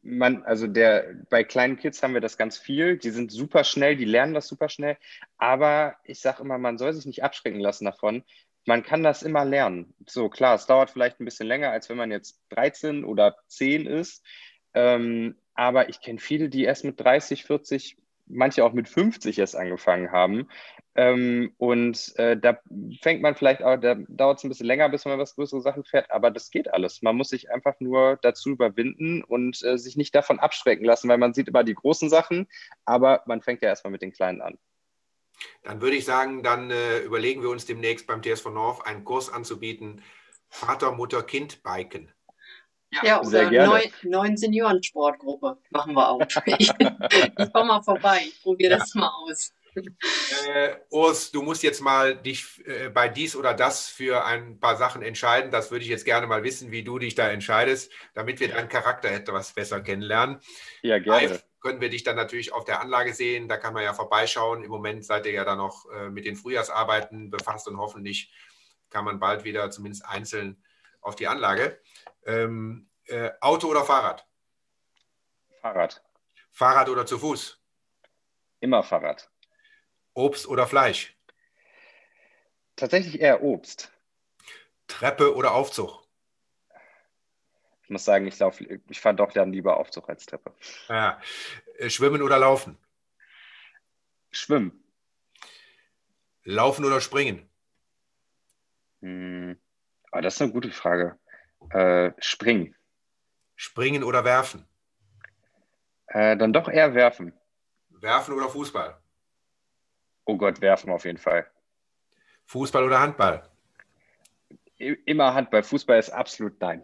man, 0.02 0.44
also 0.44 0.68
der, 0.68 1.16
bei 1.30 1.44
kleinen 1.44 1.78
Kids 1.78 2.02
haben 2.02 2.14
wir 2.14 2.22
das 2.22 2.38
ganz 2.38 2.58
viel. 2.58 2.98
Die 2.98 3.10
sind 3.10 3.32
super 3.32 3.64
schnell, 3.64 3.96
die 3.96 4.06
lernen 4.06 4.34
das 4.34 4.48
super 4.48 4.70
schnell. 4.70 4.98
Aber 5.38 5.96
ich 6.04 6.20
sage 6.20 6.42
immer, 6.42 6.58
man 6.58 6.78
soll 6.78 6.94
sich 6.94 7.06
nicht 7.06 7.24
abschrecken 7.24 7.60
lassen 7.60 7.86
davon. 7.86 8.24
Man 8.66 8.84
kann 8.84 9.04
das 9.04 9.24
immer 9.24 9.44
lernen. 9.44 9.94
So, 10.08 10.30
klar, 10.30 10.56
es 10.56 10.68
dauert 10.68 10.92
vielleicht 10.92 11.20
ein 11.20 11.26
bisschen 11.26 11.48
länger, 11.48 11.72
als 11.72 11.90
wenn 11.90 11.98
man 11.98 12.12
jetzt 12.12 12.40
13 12.50 13.04
oder 13.04 13.38
10 13.48 13.88
ist. 13.88 14.24
Ähm, 14.74 15.36
aber 15.54 15.90
ich 15.90 16.00
kenne 16.00 16.20
viele, 16.20 16.50
die 16.50 16.64
erst 16.64 16.86
mit 16.86 17.00
30, 17.00 17.44
40, 17.44 17.98
manche 18.34 18.64
auch 18.64 18.74
mit 18.74 18.90
50 18.90 19.38
erst 19.40 19.56
angefangen 19.56 20.12
haben. 20.12 20.48
Ähm, 20.96 21.54
und 21.58 22.14
äh, 22.18 22.38
da 22.38 22.60
fängt 23.02 23.22
man 23.22 23.36
vielleicht 23.36 23.64
auch, 23.64 23.78
da 23.78 23.96
dauert 24.10 24.40
es 24.40 24.44
ein 24.44 24.50
bisschen 24.50 24.66
länger, 24.66 24.90
bis 24.90 25.06
man 25.06 25.20
was 25.20 25.36
größere 25.36 25.62
Sachen 25.62 25.86
fährt, 25.86 26.12
aber 26.12 26.32
das 26.32 26.52
geht 26.52 26.74
alles. 26.74 27.02
Man 27.02 27.16
muss 27.16 27.30
sich 27.30 27.50
einfach 27.50 27.80
nur 27.80 28.18
dazu 28.22 28.50
überwinden 28.50 29.24
und 29.24 29.64
äh, 29.64 29.78
sich 29.78 29.96
nicht 29.96 30.14
davon 30.14 30.40
abschrecken 30.40 30.84
lassen, 30.84 31.08
weil 31.08 31.18
man 31.18 31.34
sieht 31.34 31.48
immer 31.48 31.64
die 31.64 31.76
großen 31.76 32.10
Sachen, 32.10 32.48
aber 32.86 33.24
man 33.26 33.42
fängt 33.42 33.62
ja 33.62 33.70
erstmal 33.70 33.92
mit 33.92 34.02
den 34.02 34.12
kleinen 34.12 34.42
an. 34.42 34.58
Dann 35.64 35.82
würde 35.82 35.96
ich 35.96 36.06
sagen, 36.06 36.44
dann 36.44 36.72
äh, 36.72 37.00
überlegen 37.00 37.42
wir 37.42 37.50
uns 37.50 37.66
demnächst 37.66 38.06
beim 38.06 38.22
TSV 38.22 38.50
North 38.50 38.86
einen 38.86 39.06
Kurs 39.06 39.32
anzubieten, 39.32 40.02
Vater, 40.50 40.92
Mutter, 40.92 41.24
Kind 41.24 41.64
biken. 41.64 42.12
Ja, 42.92 43.06
ja 43.06 43.22
oder 43.22 43.50
neun, 43.50 43.82
neun 44.04 44.38
Seniorensportgruppe 44.38 45.58
machen 45.70 45.94
wir 45.94 46.10
auch. 46.10 46.22
Ich, 46.46 46.70
ich 46.70 47.54
komme 47.54 47.66
mal 47.66 47.82
vorbei, 47.82 48.22
ich 48.26 48.42
probiere 48.42 48.74
ja. 48.74 48.78
das 48.80 48.94
mal 48.96 49.10
aus. 49.24 49.54
Äh, 49.74 50.76
Urs, 50.90 51.32
du 51.32 51.42
musst 51.42 51.64
jetzt 51.64 51.82
mal 51.82 52.16
dich 52.16 52.62
äh, 52.66 52.90
bei 52.90 53.08
dies 53.08 53.36
oder 53.36 53.54
das 53.54 53.88
für 53.88 54.26
ein 54.26 54.60
paar 54.60 54.76
Sachen 54.76 55.02
entscheiden. 55.02 55.52
Das 55.52 55.72
würde 55.72 55.84
ich 55.84 55.90
jetzt 55.90 56.04
gerne 56.04 56.28
mal 56.28 56.44
wissen, 56.44 56.72
wie 56.72 56.84
du 56.84 57.00
dich 57.00 57.16
da 57.16 57.30
entscheidest, 57.30 57.92
damit 58.14 58.40
wir 58.40 58.50
deinen 58.50 58.68
Charakter 58.68 59.10
etwas 59.10 59.54
besser 59.54 59.82
kennenlernen. 59.82 60.40
Ja, 60.82 61.00
gerne. 61.00 61.28
Live 61.28 61.46
können 61.62 61.80
wir 61.80 61.90
dich 61.90 62.04
dann 62.04 62.16
natürlich 62.16 62.52
auf 62.52 62.66
der 62.66 62.82
Anlage 62.82 63.14
sehen. 63.14 63.48
Da 63.48 63.58
kann 63.58 63.74
man 63.74 63.84
ja 63.84 63.94
vorbeischauen. 63.94 64.64
Im 64.64 64.72
Moment 64.72 65.06
seid 65.06 65.26
ihr 65.26 65.32
ja 65.32 65.46
da 65.46 65.56
noch 65.56 65.86
äh, 65.92 66.10
mit 66.10 66.26
den 66.26 66.36
Frühjahrsarbeiten 66.36 67.30
befasst 67.30 67.68
und 67.68 67.78
hoffentlich 67.78 68.34
kann 68.90 69.06
man 69.06 69.20
bald 69.20 69.46
wieder 69.46 69.72
zumindest 69.72 70.06
einzeln 70.06 70.62
auf 71.00 71.16
die 71.16 71.28
Anlage. 71.28 71.80
Ähm, 72.26 72.90
äh, 73.06 73.32
Auto 73.42 73.68
oder 73.68 73.84
Fahrrad? 73.84 74.28
Fahrrad. 75.62 76.04
Fahrrad 76.52 76.90
oder 76.90 77.06
zu 77.06 77.18
Fuß? 77.20 77.60
Immer 78.60 78.84
Fahrrad. 78.84 79.30
Obst 80.14 80.48
oder 80.48 80.68
Fleisch? 80.68 81.18
Tatsächlich 82.76 83.20
eher 83.22 83.44
Obst. 83.44 83.92
Treppe 84.88 85.36
oder 85.36 85.54
Aufzug? 85.54 86.02
Ich 87.84 87.90
muss 87.90 88.06
sagen, 88.06 88.28
ich, 88.28 88.38
lauf, 88.40 88.62
ich 88.62 89.00
fahre 89.02 89.16
doch 89.16 89.32
dann 89.34 89.52
lieber 89.52 89.78
Aufzug 89.78 90.10
als 90.10 90.26
Treppe. 90.26 90.54
Ja. 90.88 91.22
Äh, 91.78 91.90
schwimmen 91.90 92.22
oder 92.22 92.40
laufen? 92.40 92.78
Schwimmen. 94.32 94.84
Laufen 96.44 96.86
oder 96.86 97.02
springen? 97.02 97.50
Hm. 99.02 99.60
Oh, 100.12 100.20
das 100.22 100.36
ist 100.36 100.42
eine 100.42 100.52
gute 100.52 100.72
Frage. 100.72 101.20
Äh, 101.74 102.12
springen. 102.20 102.76
Springen 103.56 104.04
oder 104.04 104.24
werfen? 104.26 104.68
Äh, 106.08 106.36
dann 106.36 106.54
doch 106.54 106.68
eher 106.68 106.94
werfen. 106.94 107.34
Werfen 107.90 108.34
oder 108.34 108.50
Fußball? 108.50 108.98
Oh 110.26 110.38
Gott, 110.38 110.62
werfen 110.62 110.92
auf 110.92 111.06
jeden 111.06 111.18
Fall. 111.18 111.50
Fußball 112.46 112.84
oder 112.84 113.00
Handball? 113.00 113.48
Immer 114.78 115.34
Handball. 115.34 115.64
Fußball 115.64 116.00
ist 116.00 116.10
absolut 116.10 116.60
nein. 116.60 116.84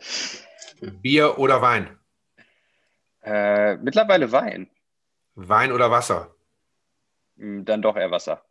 Bier 0.82 1.38
oder 1.40 1.62
Wein? 1.62 1.98
Äh, 3.24 3.76
mittlerweile 3.78 4.32
Wein. 4.32 4.70
Wein 5.36 5.72
oder 5.72 5.92
Wasser? 5.92 6.36
Hm, 7.38 7.66
dann 7.66 7.82
doch 7.82 7.96
eher 7.98 8.12
Wasser. 8.12 8.44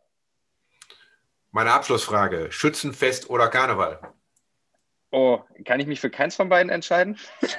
Meine 1.51 1.71
Abschlussfrage: 1.71 2.51
Schützenfest 2.51 3.29
oder 3.29 3.47
Karneval? 3.47 3.99
Oh, 5.11 5.39
kann 5.65 5.79
ich 5.79 5.87
mich 5.87 5.99
für 5.99 6.09
keins 6.09 6.35
von 6.35 6.49
beiden 6.49 6.69
entscheiden? 6.69 7.17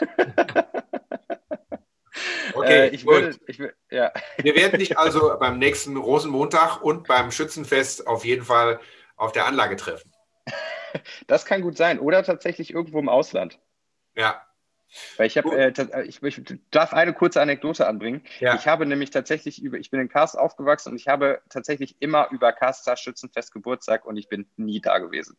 Okay, 2.54 2.86
äh, 2.86 2.88
ich 2.88 3.06
würde, 3.06 3.38
ich 3.46 3.58
will, 3.58 3.74
ja. 3.90 4.12
Wir 4.38 4.54
werden 4.56 4.78
dich 4.78 4.98
also 4.98 5.36
beim 5.38 5.58
nächsten 5.58 5.96
Rosenmontag 5.96 6.82
und 6.82 7.06
beim 7.06 7.30
Schützenfest 7.30 8.06
auf 8.06 8.24
jeden 8.24 8.44
Fall 8.44 8.80
auf 9.16 9.32
der 9.32 9.46
Anlage 9.46 9.76
treffen. 9.76 10.12
Das 11.26 11.44
kann 11.44 11.62
gut 11.62 11.76
sein. 11.76 11.98
Oder 11.98 12.22
tatsächlich 12.22 12.72
irgendwo 12.72 12.98
im 12.98 13.08
Ausland. 13.08 13.58
Ja. 14.16 14.42
Weil 15.18 15.26
ich 15.26 15.36
habe, 15.36 15.54
äh, 15.54 16.04
ich, 16.06 16.22
ich, 16.22 16.42
darf 16.70 16.94
eine 16.94 17.12
kurze 17.12 17.42
Anekdote 17.42 17.86
anbringen. 17.86 18.24
Ja. 18.40 18.54
Ich 18.54 18.66
habe 18.66 18.86
nämlich 18.86 19.10
tatsächlich 19.10 19.62
über, 19.62 19.76
ich 19.76 19.90
bin 19.90 20.00
in 20.00 20.08
Karst 20.08 20.38
aufgewachsen 20.38 20.92
und 20.92 20.96
ich 20.96 21.08
habe 21.08 21.42
tatsächlich 21.50 21.96
immer 22.00 22.28
über 22.30 22.52
Karster 22.52 22.96
Schützenfest 22.96 23.52
Geburtstag 23.52 24.06
und 24.06 24.16
ich 24.16 24.28
bin 24.28 24.48
nie 24.56 24.80
da 24.80 24.98
gewesen. 24.98 25.36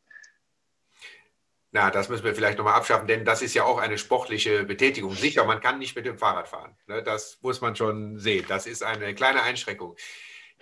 Na, 1.71 1.91
das 1.91 2.09
müssen 2.09 2.23
wir 2.23 2.33
vielleicht 2.33 2.57
nochmal 2.57 2.73
abschaffen, 2.73 3.07
denn 3.07 3.25
das 3.25 3.43
ist 3.43 3.53
ja 3.53 3.63
auch 3.63 3.77
eine 3.77 3.99
sportliche 3.99 4.63
Betätigung. 4.63 5.13
Sicher, 5.13 5.45
man 5.45 5.61
kann 5.61 5.77
nicht 5.77 5.95
mit 5.95 6.05
dem 6.05 6.17
Fahrrad 6.17 6.47
fahren. 6.47 6.75
Ne? 6.87 7.03
Das 7.03 7.37
muss 7.41 7.61
man 7.61 7.75
schon 7.75 8.17
sehen. 8.17 8.45
Das 8.47 8.65
ist 8.65 8.83
eine 8.83 9.13
kleine 9.13 9.43
Einschränkung. 9.43 9.95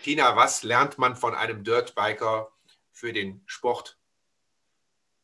Tina, 0.03 0.35
was 0.35 0.63
lernt 0.63 0.97
man 0.97 1.15
von 1.15 1.33
einem 1.33 1.63
Dirtbiker 1.63 2.51
für 2.91 3.13
den 3.13 3.41
Sport? 3.45 3.97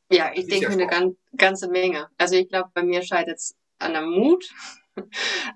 Ja, 0.09 0.31
ich 0.33 0.47
denke 0.47 0.69
eine 0.69 0.87
gan 0.87 1.17
ganze 1.35 1.67
Menge. 1.67 2.07
Also 2.17 2.35
ich 2.35 2.47
glaube, 2.47 2.69
bei 2.73 2.83
mir 2.83 3.03
scheitert 3.03 3.37
es 3.37 3.55
an 3.79 3.93
der 3.93 4.03
Mut. 4.03 4.49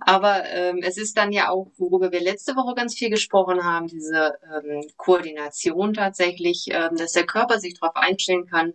Aber 0.01 0.46
ähm, 0.46 0.81
es 0.84 0.98
ist 0.98 1.15
dann 1.17 1.31
ja 1.31 1.50
auch, 1.50 1.72
worüber 1.77 2.12
wir 2.12 2.19
letzte 2.19 2.55
Woche 2.55 2.75
ganz 2.75 2.96
viel 2.96 3.10
gesprochen 3.10 3.63
haben, 3.63 3.88
diese 3.88 4.38
ähm, 4.43 4.81
Koordination 4.98 5.93
tatsächlich, 5.93 6.65
ähm, 6.72 6.96
dass 6.98 7.13
der 7.13 7.25
Körper 7.25 7.60
sich 7.60 7.79
darauf 7.79 7.96
einstellen 7.96 8.48
kann, 8.48 8.74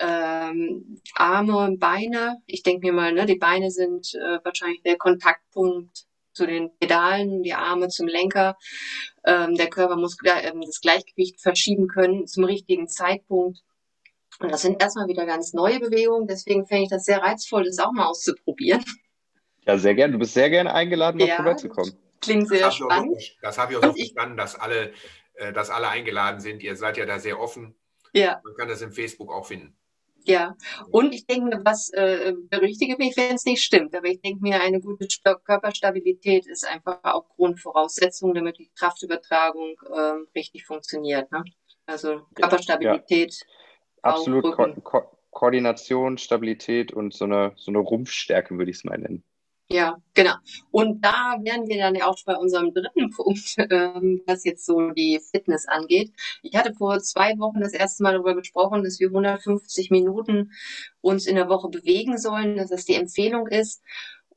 ähm, 0.00 1.00
Arme, 1.14 1.76
Beine. 1.78 2.38
Ich 2.46 2.62
denke 2.62 2.86
mir 2.86 2.92
mal, 2.92 3.12
ne, 3.12 3.26
die 3.26 3.36
Beine 3.36 3.70
sind 3.70 4.14
äh, 4.14 4.38
wahrscheinlich 4.42 4.82
der 4.82 4.96
Kontaktpunkt 4.96 6.06
zu 6.32 6.46
den 6.46 6.70
Pedalen, 6.78 7.42
die 7.42 7.52
Arme 7.52 7.88
zum 7.88 8.06
Lenker. 8.06 8.56
Ähm, 9.24 9.54
der 9.54 9.68
Körper 9.68 9.96
muss 9.96 10.16
äh, 10.24 10.52
das 10.64 10.80
Gleichgewicht 10.80 11.40
verschieben 11.40 11.86
können 11.86 12.26
zum 12.26 12.44
richtigen 12.44 12.88
Zeitpunkt. 12.88 13.60
Und 14.40 14.50
das 14.50 14.62
sind 14.62 14.82
erstmal 14.82 15.06
wieder 15.06 15.26
ganz 15.26 15.52
neue 15.52 15.80
Bewegungen. 15.80 16.26
Deswegen 16.26 16.66
fände 16.66 16.84
ich 16.84 16.90
das 16.90 17.04
sehr 17.04 17.18
reizvoll, 17.18 17.64
das 17.64 17.78
auch 17.78 17.92
mal 17.92 18.06
auszuprobieren. 18.06 18.82
Ja, 19.66 19.76
sehr 19.76 19.94
gerne. 19.94 20.14
Du 20.14 20.18
bist 20.18 20.32
sehr 20.32 20.48
gerne 20.48 20.72
eingeladen, 20.72 21.20
ja, 21.20 21.36
vorbeizukommen. 21.36 21.92
Klingt 22.22 22.48
sehr 22.48 22.60
das 22.60 22.76
spannend. 22.76 23.20
So, 23.20 23.32
das 23.42 23.58
habe 23.58 23.72
ich 23.72 23.78
auch 23.78 23.82
so 23.84 23.92
verstanden, 23.92 24.38
dass 24.38 24.54
alle, 24.54 24.92
äh, 25.34 25.52
dass 25.52 25.68
alle 25.68 25.88
eingeladen 25.88 26.40
sind. 26.40 26.62
Ihr 26.62 26.76
seid 26.76 26.96
ja 26.96 27.04
da 27.04 27.18
sehr 27.18 27.38
offen. 27.38 27.74
Ja. 28.12 28.40
Man 28.42 28.54
kann 28.54 28.68
das 28.68 28.80
im 28.80 28.92
Facebook 28.92 29.30
auch 29.30 29.46
finden. 29.46 29.76
Ja, 30.24 30.56
und 30.90 31.14
ich 31.14 31.26
denke 31.26 31.46
mir, 31.46 31.64
was 31.64 31.90
äh, 31.90 32.34
berichtige 32.50 32.96
mich, 32.96 33.16
wenn 33.16 33.36
es 33.36 33.44
nicht 33.44 33.62
stimmt, 33.62 33.94
aber 33.94 34.06
ich 34.06 34.20
denke 34.20 34.42
mir, 34.42 34.60
eine 34.60 34.80
gute 34.80 35.06
Körperstabilität 35.44 36.46
ist 36.46 36.66
einfach 36.66 36.98
auch 37.04 37.28
Grundvoraussetzung, 37.36 38.34
damit 38.34 38.58
die 38.58 38.70
Kraftübertragung 38.78 39.76
äh, 39.90 40.38
richtig 40.38 40.66
funktioniert. 40.66 41.32
Ne? 41.32 41.44
Also 41.86 42.20
Körperstabilität. 42.34 43.34
Ja. 43.34 43.46
Absolut, 44.02 44.44
Ko 44.54 44.74
Ko 44.82 45.02
Koordination, 45.30 46.18
Stabilität 46.18 46.92
und 46.92 47.14
so 47.14 47.24
eine, 47.24 47.52
so 47.56 47.70
eine 47.70 47.78
Rumpfstärke, 47.78 48.58
würde 48.58 48.70
ich 48.70 48.78
es 48.78 48.84
mal 48.84 48.98
nennen. 48.98 49.22
Ja, 49.72 49.98
genau. 50.14 50.34
Und 50.72 51.00
da 51.04 51.36
wären 51.42 51.68
wir 51.68 51.78
dann 51.78 51.94
ja 51.94 52.06
auch 52.08 52.16
bei 52.26 52.34
unserem 52.36 52.74
dritten 52.74 53.10
Punkt, 53.16 53.54
ähm, 53.70 54.20
was 54.26 54.44
jetzt 54.44 54.66
so 54.66 54.90
die 54.90 55.20
Fitness 55.30 55.66
angeht. 55.68 56.12
Ich 56.42 56.56
hatte 56.56 56.74
vor 56.74 56.98
zwei 57.00 57.38
Wochen 57.38 57.60
das 57.60 57.72
erste 57.72 58.02
Mal 58.02 58.14
darüber 58.14 58.34
gesprochen, 58.34 58.82
dass 58.82 58.98
wir 58.98 59.08
150 59.08 59.90
Minuten 59.90 60.50
uns 61.02 61.26
in 61.26 61.36
der 61.36 61.48
Woche 61.48 61.68
bewegen 61.68 62.18
sollen, 62.18 62.56
dass 62.56 62.70
das 62.70 62.84
die 62.84 62.94
Empfehlung 62.94 63.46
ist. 63.46 63.80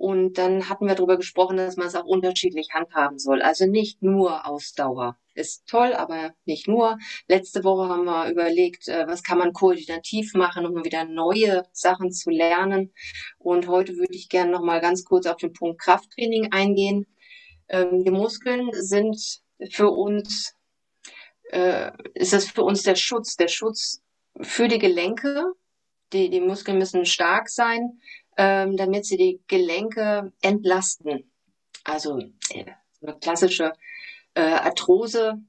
Und 0.03 0.38
dann 0.38 0.67
hatten 0.67 0.86
wir 0.86 0.95
darüber 0.95 1.15
gesprochen, 1.15 1.55
dass 1.55 1.77
man 1.77 1.88
es 1.88 1.95
auch 1.95 2.03
unterschiedlich 2.03 2.72
handhaben 2.74 3.19
soll. 3.19 3.41
Also 3.41 3.67
nicht 3.67 4.01
nur 4.01 4.45
Ausdauer. 4.45 5.17
Ist 5.33 5.65
toll, 5.65 5.93
aber 5.93 6.33
nicht 6.43 6.67
nur. 6.67 6.98
Letzte 7.29 7.63
Woche 7.63 7.88
haben 7.88 8.03
wir 8.03 8.29
überlegt, 8.29 8.89
äh, 8.89 9.07
was 9.07 9.24
kann 9.24 9.38
man 9.38 9.53
koordinativ 9.53 10.33
machen, 10.33 10.65
um 10.65 10.83
wieder 10.83 11.05
neue 11.05 11.63
Sachen 11.72 12.12
zu 12.12 12.31
lernen. 12.31 12.93
Und 13.38 13.69
heute 13.69 13.95
würde 13.95 14.13
ich 14.13 14.27
gerne 14.27 14.51
noch 14.51 14.62
mal 14.62 14.81
ganz 14.81 15.05
kurz 15.05 15.25
auf 15.25 15.38
den 15.38 15.53
Punkt 15.53 15.79
Krafttraining 15.79 16.51
eingehen. 16.51 17.07
Ähm, 17.69 18.03
die 18.03 18.12
Muskeln 18.12 18.72
sind 18.74 19.41
für 19.72 19.89
uns, 19.89 20.53
äh, 21.50 21.91
ist 22.13 22.33
es 22.33 22.51
für 22.51 22.63
uns 22.63 22.83
der 22.83 22.95
Schutz, 22.95 23.38
der 23.38 23.48
Schutz 23.48 24.01
für 24.41 24.67
die 24.67 24.79
Gelenke. 24.79 25.53
Die, 26.12 26.29
die 26.29 26.41
Muskeln 26.41 26.77
müssen 26.77 27.05
stark 27.05 27.50
sein, 27.50 28.00
ähm, 28.38 28.78
damit 28.78 29.06
sie 29.06 29.18
die 29.18 29.42
Gelenke 29.48 30.32
entlasten. 30.42 31.32
Also 31.84 32.20
äh, 32.50 32.66
eine 33.02 33.18
klassische 33.20 33.74
äh, 34.34 34.42
Arthrose 34.42 35.42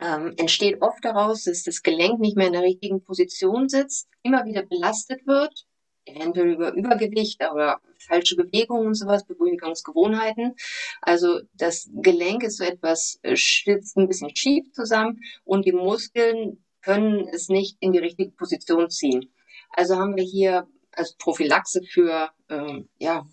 ähm, 0.00 0.34
entsteht 0.36 0.80
oft 0.80 1.04
daraus, 1.04 1.44
dass 1.44 1.64
das 1.64 1.82
Gelenk 1.82 2.20
nicht 2.20 2.36
mehr 2.36 2.46
in 2.46 2.52
der 2.52 2.62
richtigen 2.62 3.02
Position 3.02 3.68
sitzt, 3.68 4.08
immer 4.22 4.44
wieder 4.44 4.62
belastet 4.62 5.26
wird, 5.26 5.66
eventuell 6.04 6.52
über 6.52 6.72
Übergewicht 6.72 7.42
oder 7.52 7.80
falsche 7.98 8.36
Bewegungen 8.36 8.86
und 8.88 8.94
sowas, 8.94 9.26
Bewegungsgewohnheiten. 9.26 10.54
Also 11.02 11.40
das 11.54 11.90
Gelenk 11.94 12.44
ist 12.44 12.58
so 12.58 12.64
etwas, 12.64 13.18
äh, 13.22 13.36
sitzt 13.36 13.96
ein 13.96 14.08
bisschen 14.08 14.34
schief 14.34 14.72
zusammen 14.72 15.20
und 15.44 15.66
die 15.66 15.72
Muskeln 15.72 16.64
können 16.80 17.28
es 17.28 17.48
nicht 17.48 17.76
in 17.80 17.92
die 17.92 17.98
richtige 17.98 18.30
Position 18.30 18.88
ziehen. 18.88 19.32
Also 19.70 19.96
haben 19.96 20.16
wir 20.16 20.24
hier 20.24 20.66
als 20.98 21.16
Prophylaxe 21.16 21.82
für 21.82 22.30
ähm, 22.48 22.88
ja, 22.98 23.24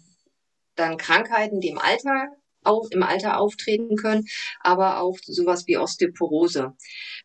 dann 0.75 0.98
Krankheiten, 0.98 1.60
die 1.60 1.69
im 1.69 1.79
Alter 1.79 2.29
auch 2.65 2.89
im 2.89 3.03
Alter 3.03 3.39
auftreten 3.39 3.95
können, 3.95 4.25
aber 4.60 5.00
auch 5.00 5.17
sowas 5.24 5.67
wie 5.67 5.77
Osteoporose. 5.77 6.74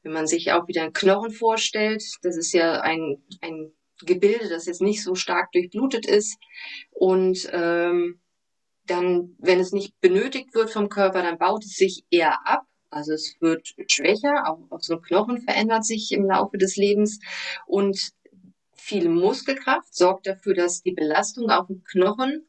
Wenn 0.02 0.12
man 0.12 0.26
sich 0.26 0.52
auch 0.52 0.68
wieder 0.68 0.82
einen 0.82 0.92
Knochen 0.92 1.32
vorstellt, 1.32 2.04
das 2.22 2.36
ist 2.36 2.52
ja 2.52 2.80
ein, 2.80 3.22
ein 3.40 3.72
Gebilde, 4.04 4.48
das 4.48 4.66
jetzt 4.66 4.82
nicht 4.82 5.02
so 5.02 5.14
stark 5.14 5.52
durchblutet 5.52 6.06
ist 6.06 6.38
und 6.90 7.48
ähm, 7.52 8.20
dann, 8.86 9.36
wenn 9.38 9.60
es 9.60 9.72
nicht 9.72 9.98
benötigt 10.00 10.54
wird 10.54 10.70
vom 10.70 10.88
Körper, 10.88 11.22
dann 11.22 11.38
baut 11.38 11.64
es 11.64 11.76
sich 11.76 12.04
eher 12.10 12.46
ab. 12.46 12.62
Also 12.90 13.12
es 13.12 13.36
wird 13.40 13.68
schwächer, 13.86 14.44
auch, 14.48 14.58
auch 14.70 14.80
so 14.80 14.94
ein 14.94 15.02
Knochen 15.02 15.42
verändert 15.42 15.84
sich 15.84 16.10
im 16.10 16.24
Laufe 16.24 16.58
des 16.58 16.76
Lebens 16.76 17.20
und 17.66 18.10
viel 18.90 19.08
Muskelkraft 19.08 19.94
sorgt 19.94 20.26
dafür, 20.26 20.54
dass 20.54 20.82
die 20.82 20.90
Belastung 20.92 21.48
auf 21.48 21.68
dem 21.68 21.84
Knochen 21.84 22.48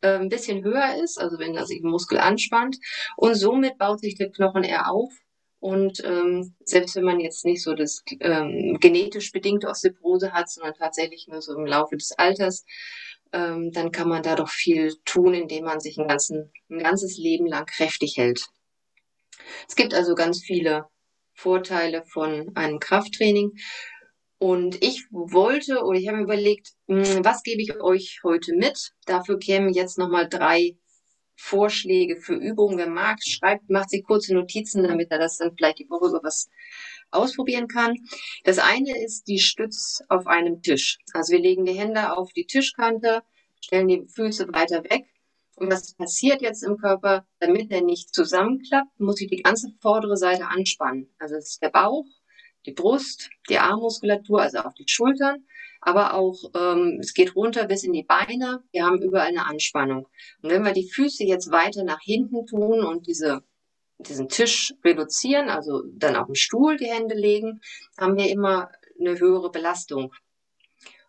äh, 0.00 0.18
ein 0.18 0.28
bisschen 0.28 0.64
höher 0.64 0.96
ist, 1.02 1.18
also 1.18 1.38
wenn 1.38 1.54
er 1.54 1.64
sich 1.64 1.80
ein 1.80 1.88
Muskel 1.88 2.18
anspannt. 2.18 2.76
Und 3.16 3.36
somit 3.36 3.78
baut 3.78 4.00
sich 4.00 4.16
der 4.16 4.32
Knochen 4.32 4.64
eher 4.64 4.90
auf. 4.90 5.12
Und 5.60 6.04
ähm, 6.04 6.54
selbst 6.64 6.96
wenn 6.96 7.04
man 7.04 7.20
jetzt 7.20 7.44
nicht 7.44 7.62
so 7.62 7.74
das 7.74 8.02
ähm, 8.20 8.78
genetisch 8.80 9.30
bedingte 9.30 9.68
Osteoporose 9.68 10.32
hat, 10.32 10.50
sondern 10.50 10.74
tatsächlich 10.74 11.28
nur 11.28 11.40
so 11.40 11.54
im 11.54 11.66
Laufe 11.66 11.96
des 11.96 12.12
Alters, 12.18 12.64
ähm, 13.32 13.70
dann 13.72 13.92
kann 13.92 14.08
man 14.08 14.24
da 14.24 14.34
doch 14.34 14.50
viel 14.50 14.92
tun, 15.04 15.34
indem 15.34 15.64
man 15.64 15.80
sich 15.80 15.98
ein, 15.98 16.08
ganzen, 16.08 16.52
ein 16.68 16.78
ganzes 16.78 17.16
Leben 17.16 17.46
lang 17.46 17.64
kräftig 17.64 18.16
hält. 18.16 18.46
Es 19.68 19.76
gibt 19.76 19.94
also 19.94 20.16
ganz 20.16 20.42
viele 20.42 20.86
Vorteile 21.32 22.04
von 22.06 22.50
einem 22.56 22.80
Krafttraining. 22.80 23.52
Und 24.38 24.82
ich 24.82 25.06
wollte 25.10 25.82
oder 25.84 25.98
ich 25.98 26.08
habe 26.08 26.18
mir 26.18 26.24
überlegt, 26.24 26.74
hm, 26.88 27.24
was 27.24 27.42
gebe 27.42 27.62
ich 27.62 27.80
euch 27.80 28.20
heute 28.22 28.54
mit? 28.54 28.92
Dafür 29.06 29.38
kämen 29.38 29.72
jetzt 29.72 29.96
nochmal 29.96 30.28
drei 30.28 30.76
Vorschläge 31.36 32.16
für 32.16 32.34
Übungen. 32.34 32.78
Wer 32.78 32.88
mag, 32.88 33.18
schreibt, 33.22 33.70
macht 33.70 33.90
sich 33.90 34.04
kurze 34.04 34.34
Notizen, 34.34 34.82
damit 34.82 35.10
er 35.10 35.18
das 35.18 35.38
dann 35.38 35.54
vielleicht 35.56 35.78
die 35.78 35.88
Woche 35.88 36.08
über 36.08 36.20
was 36.22 36.48
ausprobieren 37.10 37.68
kann. 37.68 37.96
Das 38.44 38.58
eine 38.58 39.02
ist 39.02 39.28
die 39.28 39.38
Stütz 39.38 40.00
auf 40.08 40.26
einem 40.26 40.62
Tisch. 40.62 40.98
Also 41.12 41.32
wir 41.32 41.40
legen 41.40 41.64
die 41.64 41.78
Hände 41.78 42.16
auf 42.16 42.32
die 42.32 42.46
Tischkante, 42.46 43.22
stellen 43.60 43.88
die 43.88 44.06
Füße 44.08 44.48
weiter 44.52 44.84
weg. 44.84 45.06
Und 45.56 45.72
was 45.72 45.94
passiert 45.94 46.42
jetzt 46.42 46.62
im 46.62 46.76
Körper, 46.76 47.26
damit 47.38 47.70
er 47.70 47.80
nicht 47.80 48.14
zusammenklappt, 48.14 49.00
muss 49.00 49.20
ich 49.22 49.28
die 49.28 49.42
ganze 49.42 49.72
vordere 49.80 50.18
Seite 50.18 50.48
anspannen. 50.48 51.08
Also 51.18 51.36
es 51.36 51.52
ist 51.52 51.62
der 51.62 51.70
Bauch, 51.70 52.04
die 52.66 52.72
Brust, 52.72 53.30
die 53.48 53.58
Armmuskulatur, 53.58 54.42
also 54.42 54.58
auch 54.58 54.74
die 54.74 54.88
Schultern, 54.88 55.44
aber 55.80 56.14
auch 56.14 56.50
ähm, 56.54 56.98
es 57.00 57.14
geht 57.14 57.36
runter 57.36 57.66
bis 57.66 57.84
in 57.84 57.92
die 57.92 58.02
Beine. 58.02 58.62
Wir 58.72 58.84
haben 58.84 59.00
überall 59.00 59.28
eine 59.28 59.46
Anspannung. 59.46 60.08
Und 60.42 60.50
wenn 60.50 60.64
wir 60.64 60.72
die 60.72 60.90
Füße 60.90 61.24
jetzt 61.24 61.50
weiter 61.50 61.84
nach 61.84 62.00
hinten 62.02 62.46
tun 62.46 62.84
und 62.84 63.06
diese 63.06 63.42
diesen 63.98 64.28
Tisch 64.28 64.74
reduzieren, 64.84 65.48
also 65.48 65.82
dann 65.94 66.16
auf 66.16 66.26
den 66.26 66.34
Stuhl 66.34 66.76
die 66.76 66.90
Hände 66.90 67.14
legen, 67.14 67.60
haben 67.98 68.16
wir 68.16 68.28
immer 68.28 68.70
eine 68.98 69.18
höhere 69.18 69.50
Belastung. 69.50 70.12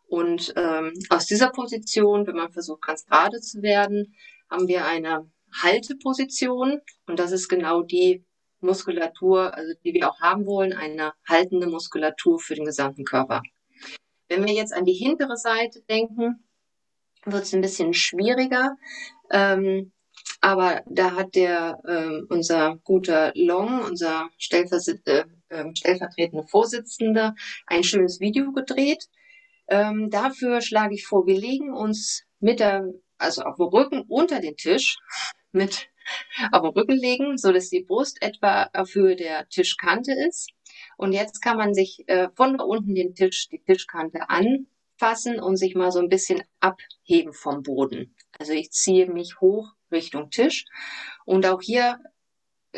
Und 0.08 0.54
ähm, 0.56 0.93
aus 1.10 1.26
dieser 1.26 1.50
Position, 1.50 2.26
wenn 2.28 2.36
man 2.36 2.52
versucht, 2.52 2.84
ganz 2.84 3.06
gerade 3.06 3.41
zu 3.41 3.62
werden, 3.62 4.15
haben 4.50 4.67
wir 4.67 4.86
eine 4.86 5.30
Halteposition. 5.62 6.80
Und 7.08 7.20
das 7.20 7.32
ist 7.32 7.50
genau 7.50 7.82
die, 7.82 8.24
Muskulatur, 8.60 9.54
also 9.54 9.74
die 9.84 9.93
wir 9.93 10.10
auch 10.10 10.20
haben 10.20 10.46
wollen, 10.46 10.74
eine 10.74 11.13
haltende 11.28 11.67
Muskulatur 11.67 12.39
für 12.39 12.56
den 12.56 12.65
gesamten 12.65 13.06
Körper. 13.06 13.41
Wenn 14.30 14.46
wir 14.46 14.54
jetzt 14.54 14.74
an 14.74 14.86
die 14.86 14.93
hintere 14.93 15.38
Seite 15.38 15.82
denken, 15.89 16.43
wird 17.26 17.43
es 17.43 17.54
ein 17.54 17.62
bisschen 17.62 17.93
schwieriger. 17.93 18.76
Ähm, 19.32 19.91
aber 20.41 20.82
da 20.88 21.15
hat 21.15 21.36
der 21.36 21.80
ähm, 21.88 22.28
unser 22.30 22.78
guter 22.84 23.32
Long, 23.36 23.82
unser 23.82 24.30
äh, 24.52 25.24
äh, 25.50 25.65
stellvertretende 25.76 26.48
Vorsitzende, 26.48 27.34
ein 27.65 27.84
schönes 27.84 28.20
Video 28.20 28.52
gedreht. 28.52 29.08
Ähm, 29.67 30.10
dafür 30.10 30.62
schlage 30.62 30.96
ich 30.96 31.06
vor, 31.06 31.26
wir 31.26 31.38
legen 31.38 31.74
uns 31.74 32.24
mit 32.39 32.60
der, 32.60 32.86
also 33.17 33.43
auf 33.43 33.58
dem 33.58 33.65
Rücken 33.65 34.02
unter 34.08 34.39
den 34.39 34.56
Tisch 34.56 34.98
mit 35.52 35.89
auf 36.52 36.62
den 36.62 36.72
Rücken 36.72 36.96
legen, 36.96 37.38
so 37.38 37.52
dass 37.52 37.70
die 37.70 37.84
Brust 37.84 38.22
etwa 38.22 38.70
auf 38.74 38.93
Höhe 38.96 39.15
der 39.15 39.48
Tischkante 39.50 40.13
ist. 40.13 40.52
Und 40.98 41.13
jetzt 41.13 41.41
kann 41.41 41.58
man 41.58 41.74
sich 41.74 42.04
äh, 42.08 42.30
von 42.36 42.60
unten 42.60 42.96
den 42.96 43.15
Tisch, 43.15 43.50
die 43.50 43.60
Tischkante 43.60 44.30
anfassen 44.30 45.39
und 45.39 45.58
sich 45.58 45.76
mal 45.76 45.91
so 45.91 46.00
ein 46.00 46.10
bisschen 46.10 46.43
abheben 46.60 47.34
vom 47.34 47.63
Boden. 47.63 48.15
Also 48.39 48.54
ich 48.54 48.72
ziehe 48.72 49.08
mich 49.08 49.39
hoch 49.41 49.74
Richtung 49.91 50.30
Tisch. 50.30 50.65
Und 51.26 51.46
auch 51.46 51.62
hier 51.62 52.00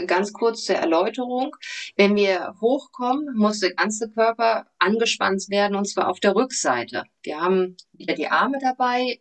ganz 0.06 0.34
kurz 0.34 0.65
zur 0.65 0.76
Erläuterung. 0.76 1.56
Wenn 1.96 2.15
wir 2.15 2.56
hochkommen, 2.62 3.36
muss 3.36 3.60
der 3.60 3.74
ganze 3.74 4.10
Körper 4.10 4.68
angespannt 4.80 5.50
werden 5.50 5.76
und 5.76 5.86
zwar 5.86 6.10
auf 6.10 6.20
der 6.20 6.36
Rückseite. 6.36 7.04
Wir 7.24 7.42
haben 7.42 7.76
wieder 7.94 8.13
die 8.13 8.28
Arme 8.28 8.60
dabei, 8.62 9.20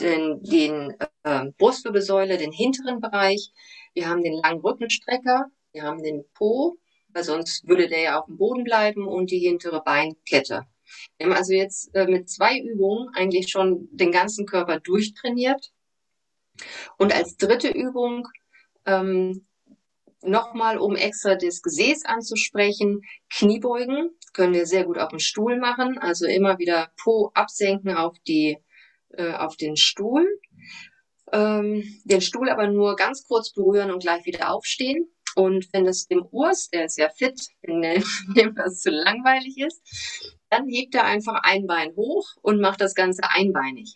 den, 0.00 0.42
den 0.42 0.96
äh, 1.22 1.46
Brustwirbelsäule, 1.58 2.38
den 2.38 2.52
hinteren 2.52 3.00
Bereich. 3.00 3.52
Wir 3.94 4.08
haben 4.08 4.22
den 4.22 4.34
langen 4.34 4.60
Rückenstrecker. 4.60 5.46
Wir 5.72 5.82
haben 5.82 6.02
den 6.02 6.24
Po, 6.34 6.78
weil 7.08 7.24
sonst 7.24 7.66
würde 7.66 7.88
der 7.88 8.00
ja 8.00 8.20
auf 8.20 8.26
dem 8.26 8.36
Boden 8.36 8.64
bleiben 8.64 9.06
und 9.06 9.30
die 9.30 9.38
hintere 9.38 9.82
Beinkette. 9.82 10.66
Wir 11.16 11.26
haben 11.26 11.34
also 11.34 11.52
jetzt 11.52 11.94
äh, 11.94 12.06
mit 12.06 12.28
zwei 12.28 12.58
Übungen 12.58 13.08
eigentlich 13.14 13.48
schon 13.48 13.88
den 13.92 14.12
ganzen 14.12 14.46
Körper 14.46 14.80
durchtrainiert. 14.80 15.72
Und 16.98 17.14
als 17.14 17.36
dritte 17.36 17.68
Übung 17.68 18.26
ähm, 18.86 19.46
nochmal, 20.22 20.78
um 20.78 20.96
extra 20.96 21.34
das 21.34 21.62
Gesäß 21.62 22.04
anzusprechen, 22.04 23.02
Kniebeugen 23.30 24.10
können 24.32 24.54
wir 24.54 24.66
sehr 24.66 24.84
gut 24.84 24.98
auf 24.98 25.10
dem 25.10 25.18
Stuhl 25.18 25.58
machen. 25.58 25.98
Also 25.98 26.26
immer 26.26 26.58
wieder 26.58 26.90
Po 27.00 27.30
absenken 27.34 27.94
auf 27.94 28.18
die 28.26 28.58
äh, 29.12 29.32
auf 29.32 29.56
den 29.56 29.76
Stuhl. 29.76 30.26
Ähm, 31.32 31.84
den 32.04 32.20
Stuhl 32.20 32.48
aber 32.48 32.66
nur 32.68 32.96
ganz 32.96 33.26
kurz 33.26 33.52
berühren 33.52 33.90
und 33.90 34.02
gleich 34.02 34.24
wieder 34.24 34.52
aufstehen. 34.52 35.08
Und 35.36 35.68
wenn 35.72 35.86
es 35.86 36.06
dem 36.08 36.26
Urs, 36.30 36.70
der 36.70 36.86
ist 36.86 36.98
ja 36.98 37.08
fit, 37.08 37.40
wenn 37.62 37.82
dem 38.36 38.54
das 38.54 38.80
zu 38.80 38.90
langweilig 38.90 39.58
ist, 39.58 39.80
dann 40.50 40.66
hebt 40.68 40.94
er 40.94 41.04
einfach 41.04 41.40
ein 41.42 41.66
Bein 41.66 41.94
hoch 41.94 42.26
und 42.42 42.60
macht 42.60 42.80
das 42.80 42.94
Ganze 42.94 43.22
einbeinig. 43.30 43.94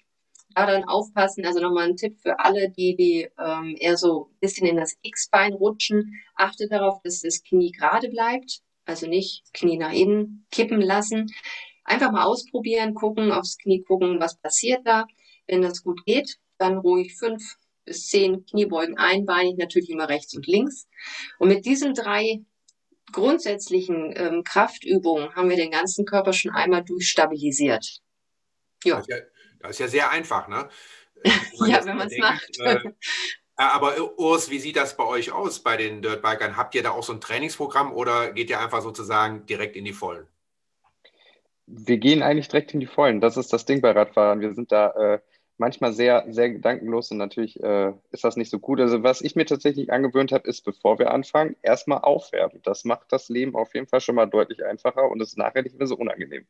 Da 0.55 0.67
dann 0.67 0.85
aufpassen, 0.85 1.45
also 1.45 1.59
nochmal 1.59 1.89
ein 1.89 1.97
Tipp 1.97 2.17
für 2.21 2.39
alle, 2.39 2.71
die, 2.71 2.95
die 2.95 3.29
ähm, 3.39 3.77
eher 3.79 3.97
so 3.97 4.29
ein 4.31 4.39
bisschen 4.39 4.69
in 4.69 4.77
das 4.77 4.95
X-Bein 5.03 5.53
rutschen, 5.53 6.15
achtet 6.37 6.71
darauf, 6.71 7.03
dass 7.03 7.23
das 7.23 7.43
Knie 7.43 7.73
gerade 7.73 8.09
bleibt, 8.09 8.61
also 8.85 9.09
nicht 9.09 9.43
Knie 9.53 9.79
nach 9.79 9.93
innen 9.93 10.47
kippen 10.53 10.81
lassen. 10.81 11.27
Einfach 11.85 12.11
mal 12.11 12.25
ausprobieren, 12.25 12.95
gucken, 12.95 13.31
aufs 13.31 13.59
Knie 13.59 13.83
gucken, 13.83 14.21
was 14.21 14.37
passiert 14.37 14.81
da. 14.85 15.07
Wenn 15.47 15.63
das 15.63 15.83
gut 15.83 16.05
geht, 16.07 16.39
dann 16.59 16.79
ruhig 16.79 17.15
fünf 17.17 17.57
bis 17.85 18.09
zehn 18.09 18.47
Kniebeugen 18.47 18.97
einbeinig, 18.97 19.57
natürlich 19.59 19.91
immer 19.91 20.09
rechts 20.09 20.35
und 20.35 20.47
links. 20.47 20.89
Und 21.39 21.49
mit 21.49 21.67
diesen 21.67 21.95
drei 21.95 22.41
grundsätzlichen 23.13 24.15
ähm, 24.17 24.45
Kraftübungen 24.45 25.35
haben 25.35 25.51
wir 25.51 25.57
den 25.57 25.71
ganzen 25.71 26.07
Körper 26.07 26.33
schon 26.33 26.53
einmal 26.53 26.83
durchstabilisiert. 26.83 28.01
Ja. 28.85 28.97
Das, 28.97 29.09
ist 29.09 29.11
ja, 29.11 29.17
das 29.61 29.71
ist 29.71 29.79
ja 29.79 29.89
sehr 29.89 30.11
einfach, 30.11 30.49
ne? 30.49 30.69
ja, 31.67 31.85
wenn 31.85 31.97
man 31.97 32.09
es 32.09 32.19
macht. 32.19 32.59
Äh, 32.59 32.79
aber 33.57 34.19
Urs, 34.19 34.51
wie 34.51 34.59
sieht 34.59 34.77
das 34.77 34.97
bei 34.97 35.05
euch 35.05 35.31
aus 35.31 35.61
bei 35.61 35.77
den 35.77 36.03
Dirtbikern? 36.03 36.57
Habt 36.57 36.75
ihr 36.75 36.83
da 36.83 36.91
auch 36.91 37.05
so 37.05 37.13
ein 37.13 37.21
Trainingsprogramm 37.21 37.93
oder 37.93 38.33
geht 38.33 38.51
ihr 38.51 38.59
einfach 38.59 38.83
sozusagen 38.83 39.47
direkt 39.47 39.77
in 39.77 39.85
die 39.85 39.93
Vollen? 39.93 40.27
Wir 41.67 41.99
gehen 41.99 42.23
eigentlich 42.23 42.49
direkt 42.49 42.75
in 42.75 42.81
die 42.81 42.87
Vollen. 42.87 43.21
Das 43.21 43.37
ist 43.37 43.53
das 43.53 43.65
Ding 43.65 43.81
bei 43.81 43.93
Radfahrern. 43.93 44.41
Wir 44.41 44.55
sind 44.55 44.71
da 44.71 44.91
äh, 44.91 45.21
manchmal 45.57 45.93
sehr, 45.93 46.25
sehr 46.29 46.51
gedankenlos 46.51 47.11
und 47.11 47.19
natürlich 47.19 47.63
äh, 47.63 47.93
ist 48.11 48.25
das 48.25 48.37
nicht 48.37 48.51
so 48.51 48.59
gut. 48.59 48.81
Also 48.81 49.03
was 49.03 49.21
ich 49.21 49.37
mir 49.37 49.47
tatsächlich 49.47 49.93
angewöhnt 49.93 50.33
habe, 50.33 50.49
ist, 50.49 50.63
bevor 50.63 50.99
wir 50.99 51.11
anfangen, 51.11 51.57
erstmal 51.63 51.99
aufwärmen. 51.99 52.61
Das 52.63 52.85
macht 52.85 53.13
das 53.13 53.29
Leben 53.29 53.55
auf 53.55 53.75
jeden 53.75 53.87
Fall 53.87 54.01
schon 54.01 54.15
mal 54.15 54.27
deutlich 54.27 54.65
einfacher 54.65 55.11
und 55.11 55.21
ist 55.21 55.39
nachher 55.39 55.63
nicht 55.63 55.79
mehr 55.79 55.87
so 55.87 55.97
unangenehm. 55.97 56.47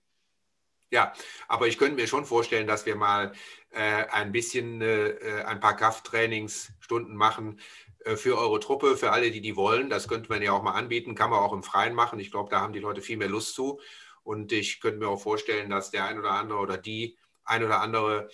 Ja, 0.90 1.12
aber 1.48 1.66
ich 1.66 1.78
könnte 1.78 1.96
mir 1.96 2.06
schon 2.06 2.24
vorstellen, 2.24 2.66
dass 2.66 2.86
wir 2.86 2.94
mal 2.94 3.32
äh, 3.70 4.04
ein 4.12 4.30
bisschen 4.30 4.80
äh, 4.80 5.42
ein 5.44 5.58
paar 5.58 5.76
Krafttrainingsstunden 5.76 7.16
machen 7.16 7.58
äh, 8.04 8.16
für 8.16 8.38
eure 8.38 8.60
Truppe, 8.60 8.96
für 8.96 9.10
alle, 9.10 9.30
die 9.30 9.40
die 9.40 9.56
wollen. 9.56 9.90
Das 9.90 10.06
könnte 10.06 10.28
man 10.28 10.40
ja 10.40 10.52
auch 10.52 10.62
mal 10.62 10.74
anbieten, 10.74 11.16
kann 11.16 11.30
man 11.30 11.40
auch 11.40 11.52
im 11.52 11.64
Freien 11.64 11.94
machen. 11.94 12.20
Ich 12.20 12.30
glaube, 12.30 12.50
da 12.50 12.60
haben 12.60 12.72
die 12.72 12.78
Leute 12.78 13.00
viel 13.00 13.16
mehr 13.16 13.28
Lust 13.28 13.54
zu. 13.54 13.80
Und 14.24 14.52
ich 14.52 14.80
könnte 14.80 14.98
mir 14.98 15.08
auch 15.08 15.20
vorstellen, 15.20 15.70
dass 15.70 15.90
der 15.90 16.06
ein 16.06 16.18
oder 16.18 16.32
andere 16.32 16.58
oder 16.58 16.78
die 16.78 17.16
ein 17.44 17.62
oder 17.62 17.80
andere 17.80 18.28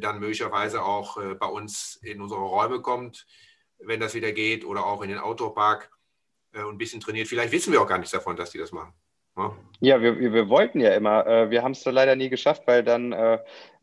dann 0.00 0.18
möglicherweise 0.18 0.82
auch 0.82 1.16
äh, 1.18 1.34
bei 1.34 1.46
uns 1.46 2.00
in 2.02 2.20
unsere 2.20 2.40
Räume 2.40 2.80
kommt, 2.80 3.26
wenn 3.78 4.00
das 4.00 4.14
wieder 4.14 4.32
geht, 4.32 4.64
oder 4.64 4.84
auch 4.86 5.02
in 5.02 5.10
den 5.10 5.18
Outdoor-Park 5.18 5.90
äh, 6.52 6.62
und 6.62 6.74
ein 6.74 6.78
bisschen 6.78 7.00
trainiert. 7.00 7.28
Vielleicht 7.28 7.52
wissen 7.52 7.72
wir 7.72 7.80
auch 7.80 7.86
gar 7.86 7.98
nichts 7.98 8.12
davon, 8.12 8.36
dass 8.36 8.50
die 8.50 8.58
das 8.58 8.72
machen. 8.72 8.92
Ja, 9.36 9.54
ja 9.80 10.00
wir, 10.00 10.18
wir 10.18 10.48
wollten 10.48 10.80
ja 10.80 10.94
immer. 10.94 11.26
Äh, 11.26 11.50
wir 11.50 11.62
haben 11.62 11.72
es 11.72 11.84
leider 11.84 12.16
nie 12.16 12.30
geschafft, 12.30 12.62
weil 12.66 12.82
dann 12.82 13.14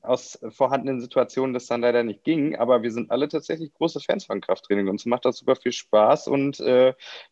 aus 0.01 0.37
vorhandenen 0.49 0.99
Situationen 0.99 1.53
das 1.53 1.67
dann 1.67 1.79
leider 1.79 2.03
nicht 2.03 2.25
ging. 2.25 2.57
Aber 2.57 2.81
wir 2.83 2.91
sind 2.91 3.09
alle 3.09 3.29
tatsächlich 3.29 3.73
große 3.73 4.01
Fans 4.01 4.25
von 4.25 4.41
Krafttraining. 4.41 4.89
Uns 4.89 5.05
macht 5.05 5.23
das 5.23 5.37
super 5.37 5.55
viel 5.55 5.71
Spaß 5.71 6.27
und 6.27 6.61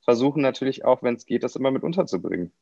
versuchen 0.06 0.42
natürlich 0.42 0.86
auch, 0.86 1.04
wenn 1.04 1.16
es 1.16 1.26
geht, 1.26 1.44
das 1.44 1.58
immer 1.58 1.72
mit 1.72 1.84
unterzubringen. 1.84 2.54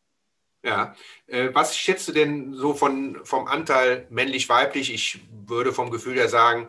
Ja, 0.63 0.93
äh, 1.27 1.49
was 1.53 1.77
schätzt 1.77 2.07
du 2.09 2.11
denn 2.11 2.53
so 2.53 2.73
von, 2.73 3.19
vom 3.23 3.47
Anteil 3.47 4.07
männlich-weiblich? 4.09 4.93
Ich 4.93 5.21
würde 5.47 5.71
vom 5.71 5.89
Gefühl 5.89 6.15
her 6.15 6.27
sagen, 6.27 6.67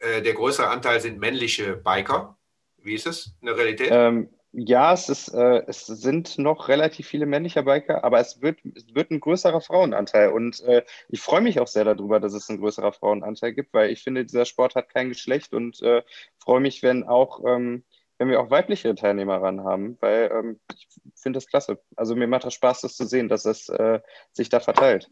äh, 0.00 0.22
der 0.22 0.34
größere 0.34 0.68
Anteil 0.68 1.00
sind 1.00 1.18
männliche 1.18 1.76
Biker. 1.76 2.36
Wie 2.78 2.94
ist 2.94 3.06
es 3.06 3.36
in 3.40 3.46
der 3.46 3.56
Realität? 3.56 3.88
Ähm, 3.92 4.28
ja, 4.52 4.92
es, 4.92 5.08
ist, 5.08 5.28
äh, 5.28 5.62
es 5.66 5.86
sind 5.86 6.38
noch 6.38 6.68
relativ 6.68 7.06
viele 7.06 7.26
männliche 7.26 7.62
Biker, 7.62 8.02
aber 8.02 8.18
es 8.18 8.40
wird, 8.40 8.58
es 8.74 8.94
wird 8.94 9.10
ein 9.10 9.20
größerer 9.20 9.60
Frauenanteil. 9.60 10.30
Und 10.30 10.60
äh, 10.62 10.84
ich 11.08 11.20
freue 11.20 11.42
mich 11.42 11.60
auch 11.60 11.66
sehr 11.66 11.84
darüber, 11.84 12.18
dass 12.18 12.32
es 12.32 12.48
ein 12.48 12.58
größerer 12.58 12.92
Frauenanteil 12.92 13.52
gibt, 13.52 13.74
weil 13.74 13.90
ich 13.90 14.02
finde, 14.02 14.24
dieser 14.24 14.46
Sport 14.46 14.74
hat 14.74 14.88
kein 14.88 15.10
Geschlecht 15.10 15.52
und 15.52 15.82
äh, 15.82 16.02
freue 16.38 16.60
mich, 16.60 16.82
wenn 16.82 17.04
auch 17.04 17.44
ähm, 17.46 17.84
wenn 18.18 18.28
wir 18.28 18.40
auch 18.40 18.50
weibliche 18.50 18.94
Teilnehmer 18.94 19.40
ran 19.40 19.64
haben, 19.64 19.96
weil 20.00 20.30
ähm, 20.32 20.60
ich 20.74 20.88
finde 21.14 21.38
das 21.38 21.46
klasse. 21.46 21.80
Also 21.96 22.16
mir 22.16 22.26
macht 22.26 22.44
das 22.44 22.54
Spaß, 22.54 22.82
das 22.82 22.96
zu 22.96 23.06
sehen, 23.06 23.28
dass 23.28 23.44
es 23.44 23.68
äh, 23.68 24.00
sich 24.32 24.48
da 24.48 24.60
verteilt. 24.60 25.08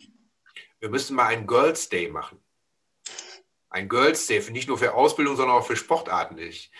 Wir 0.80 0.90
müssen 0.90 1.16
mal 1.16 1.26
einen 1.26 1.46
Girls 1.46 1.88
Day 1.88 2.08
machen. 2.08 2.42
Ein 3.70 3.88
Girls 3.88 4.26
Day, 4.26 4.42
nicht 4.50 4.68
nur 4.68 4.78
für 4.78 4.94
Ausbildung, 4.94 5.36
sondern 5.36 5.56
auch 5.56 5.66
für 5.66 5.76
Sportarten. 5.76 6.38
Ich, 6.38 6.70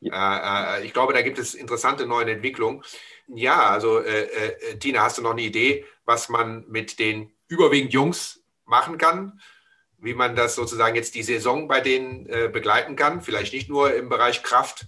ja. 0.00 0.76
äh, 0.76 0.80
äh, 0.80 0.86
ich 0.86 0.92
glaube, 0.92 1.12
da 1.12 1.22
gibt 1.22 1.38
es 1.38 1.54
interessante 1.54 2.06
neue 2.06 2.30
Entwicklungen. 2.30 2.82
Ja, 3.26 3.70
also 3.70 4.00
äh, 4.00 4.22
äh, 4.22 4.78
Tina, 4.78 5.02
hast 5.02 5.18
du 5.18 5.22
noch 5.22 5.32
eine 5.32 5.42
Idee, 5.42 5.84
was 6.04 6.28
man 6.28 6.64
mit 6.68 6.98
den 6.98 7.32
überwiegend 7.48 7.92
Jungs 7.92 8.44
machen 8.64 8.98
kann? 8.98 9.40
Wie 9.98 10.14
man 10.14 10.34
das 10.34 10.54
sozusagen 10.54 10.96
jetzt 10.96 11.14
die 11.14 11.22
Saison 11.22 11.68
bei 11.68 11.80
denen 11.80 12.26
äh, 12.26 12.48
begleiten 12.52 12.96
kann? 12.96 13.22
Vielleicht 13.22 13.52
nicht 13.52 13.68
nur 13.68 13.94
im 13.94 14.08
Bereich 14.08 14.42
Kraft, 14.42 14.86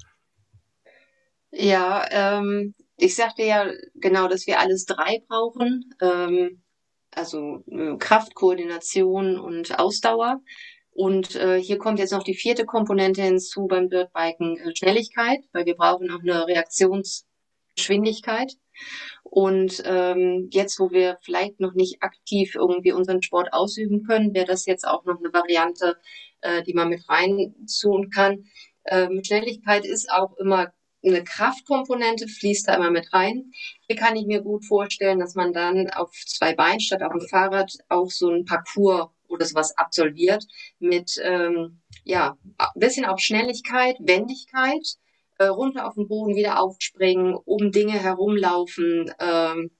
ja, 1.55 2.07
ähm, 2.11 2.75
ich 2.97 3.17
sagte 3.17 3.43
ja 3.43 3.71
genau, 3.95 4.29
dass 4.29 4.47
wir 4.47 4.61
alles 4.61 4.85
drei 4.87 5.23
brauchen. 5.29 5.95
Ähm, 6.01 6.63
also 7.11 7.63
äh, 7.71 7.97
Kraft, 7.99 8.35
Koordination 8.35 9.39
und 9.39 9.79
Ausdauer. 9.79 10.41
Und 10.91 11.35
äh, 11.37 11.61
hier 11.61 11.79
kommt 11.79 11.99
jetzt 11.99 12.13
noch 12.13 12.23
die 12.23 12.35
vierte 12.35 12.65
Komponente 12.67 13.23
hinzu 13.23 13.67
beim 13.67 13.89
Dirtbiken, 13.89 14.59
äh, 14.59 14.77
Schnelligkeit, 14.77 15.41
weil 15.53 15.67
wir 15.67 15.75
brauchen 15.75 16.11
auch 16.11 16.21
eine 16.21 16.47
Reaktionsgeschwindigkeit. 16.47 18.53
Und 19.23 19.83
ähm, 19.85 20.49
jetzt, 20.53 20.79
wo 20.79 20.91
wir 20.91 21.19
vielleicht 21.23 21.61
noch 21.61 21.75
nicht 21.75 22.03
aktiv 22.03 22.55
irgendwie 22.55 22.93
unseren 22.93 23.23
Sport 23.23 23.53
ausüben 23.53 24.05
können, 24.05 24.35
wäre 24.35 24.47
das 24.47 24.67
jetzt 24.67 24.87
auch 24.87 25.05
noch 25.05 25.19
eine 25.19 25.33
Variante, 25.33 25.97
äh, 26.41 26.63
die 26.63 26.75
man 26.75 26.89
mit 26.89 27.09
rein 27.09 27.55
kann. 28.13 28.45
Ähm, 28.87 29.23
Schnelligkeit 29.25 29.87
ist 29.87 30.11
auch 30.11 30.37
immer 30.37 30.73
eine 31.11 31.25
Kraftkomponente 31.25 32.29
fließt 32.29 32.69
da 32.69 32.77
immer 32.77 32.91
mit 32.91 33.13
rein. 33.13 33.53
Hier 33.87 33.97
kann 33.97 34.17
ich 34.17 34.27
mir 34.27 34.41
gut 34.41 34.65
vorstellen, 34.65 35.19
dass 35.19 35.35
man 35.35 35.53
dann 35.53 35.91
auf 35.91 36.11
zwei 36.27 36.55
Beinen 36.55 36.81
statt 36.81 37.03
auf 37.03 37.13
dem 37.13 37.27
Fahrrad 37.29 37.73
auch 37.89 38.11
so 38.11 38.31
ein 38.31 38.45
Parcours 38.45 39.11
oder 39.29 39.45
sowas 39.45 39.77
absolviert 39.77 40.45
mit 40.79 41.21
ähm, 41.23 41.81
ja 42.05 42.37
ein 42.59 42.69
bisschen 42.77 43.05
auf 43.05 43.21
Schnelligkeit, 43.21 43.97
Wendigkeit, 44.01 44.87
äh, 45.39 45.47
runter 45.47 45.87
auf 45.87 45.95
den 45.95 46.09
Boden 46.09 46.37
wieder 46.37 46.61
aufspringen, 46.61 47.35
um 47.35 47.71
Dinge 47.71 47.99
herumlaufen, 47.99 49.13
ähm, 49.19 49.71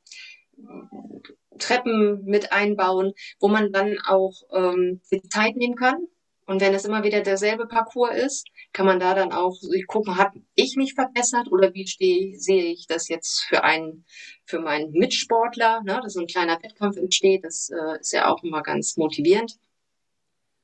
Treppen 1.59 2.25
mit 2.25 2.53
einbauen, 2.53 3.13
wo 3.39 3.49
man 3.49 3.73
dann 3.73 3.99
auch 4.07 4.35
ähm, 4.53 5.01
Zeit 5.31 5.57
nehmen 5.57 5.77
kann 5.77 6.09
und 6.47 6.61
wenn 6.61 6.75
es 6.75 6.85
immer 6.85 7.03
wieder 7.05 7.23
derselbe 7.23 7.67
Parcours 7.67 8.17
ist, 8.17 8.49
kann 8.75 8.87
man 8.87 8.99
da 8.99 9.15
dann 9.15 9.33
auch 9.33 9.57
gucken, 9.87 10.19
habe 10.19 10.43
ich 10.57 10.75
mich 10.77 10.95
verbessert 10.95 11.51
oder 11.51 11.73
wie 11.75 11.87
stehe, 11.87 12.37
sehe 12.37 12.73
ich 12.73 12.87
das 12.89 13.09
jetzt 13.09 13.45
für 13.45 13.63
einen, 13.63 14.05
für 14.45 14.59
meinen 14.59 14.91
Mitsportler, 14.91 15.81
ne, 15.85 16.01
dass 16.03 16.15
so 16.15 16.21
ein 16.21 16.27
kleiner 16.27 16.61
Wettkampf 16.61 16.97
entsteht. 16.97 17.45
Das 17.45 17.71
äh, 17.71 18.01
ist 18.01 18.13
ja 18.13 18.29
auch 18.29 18.43
immer 18.43 18.63
ganz 18.63 18.97
motivierend. 18.97 19.57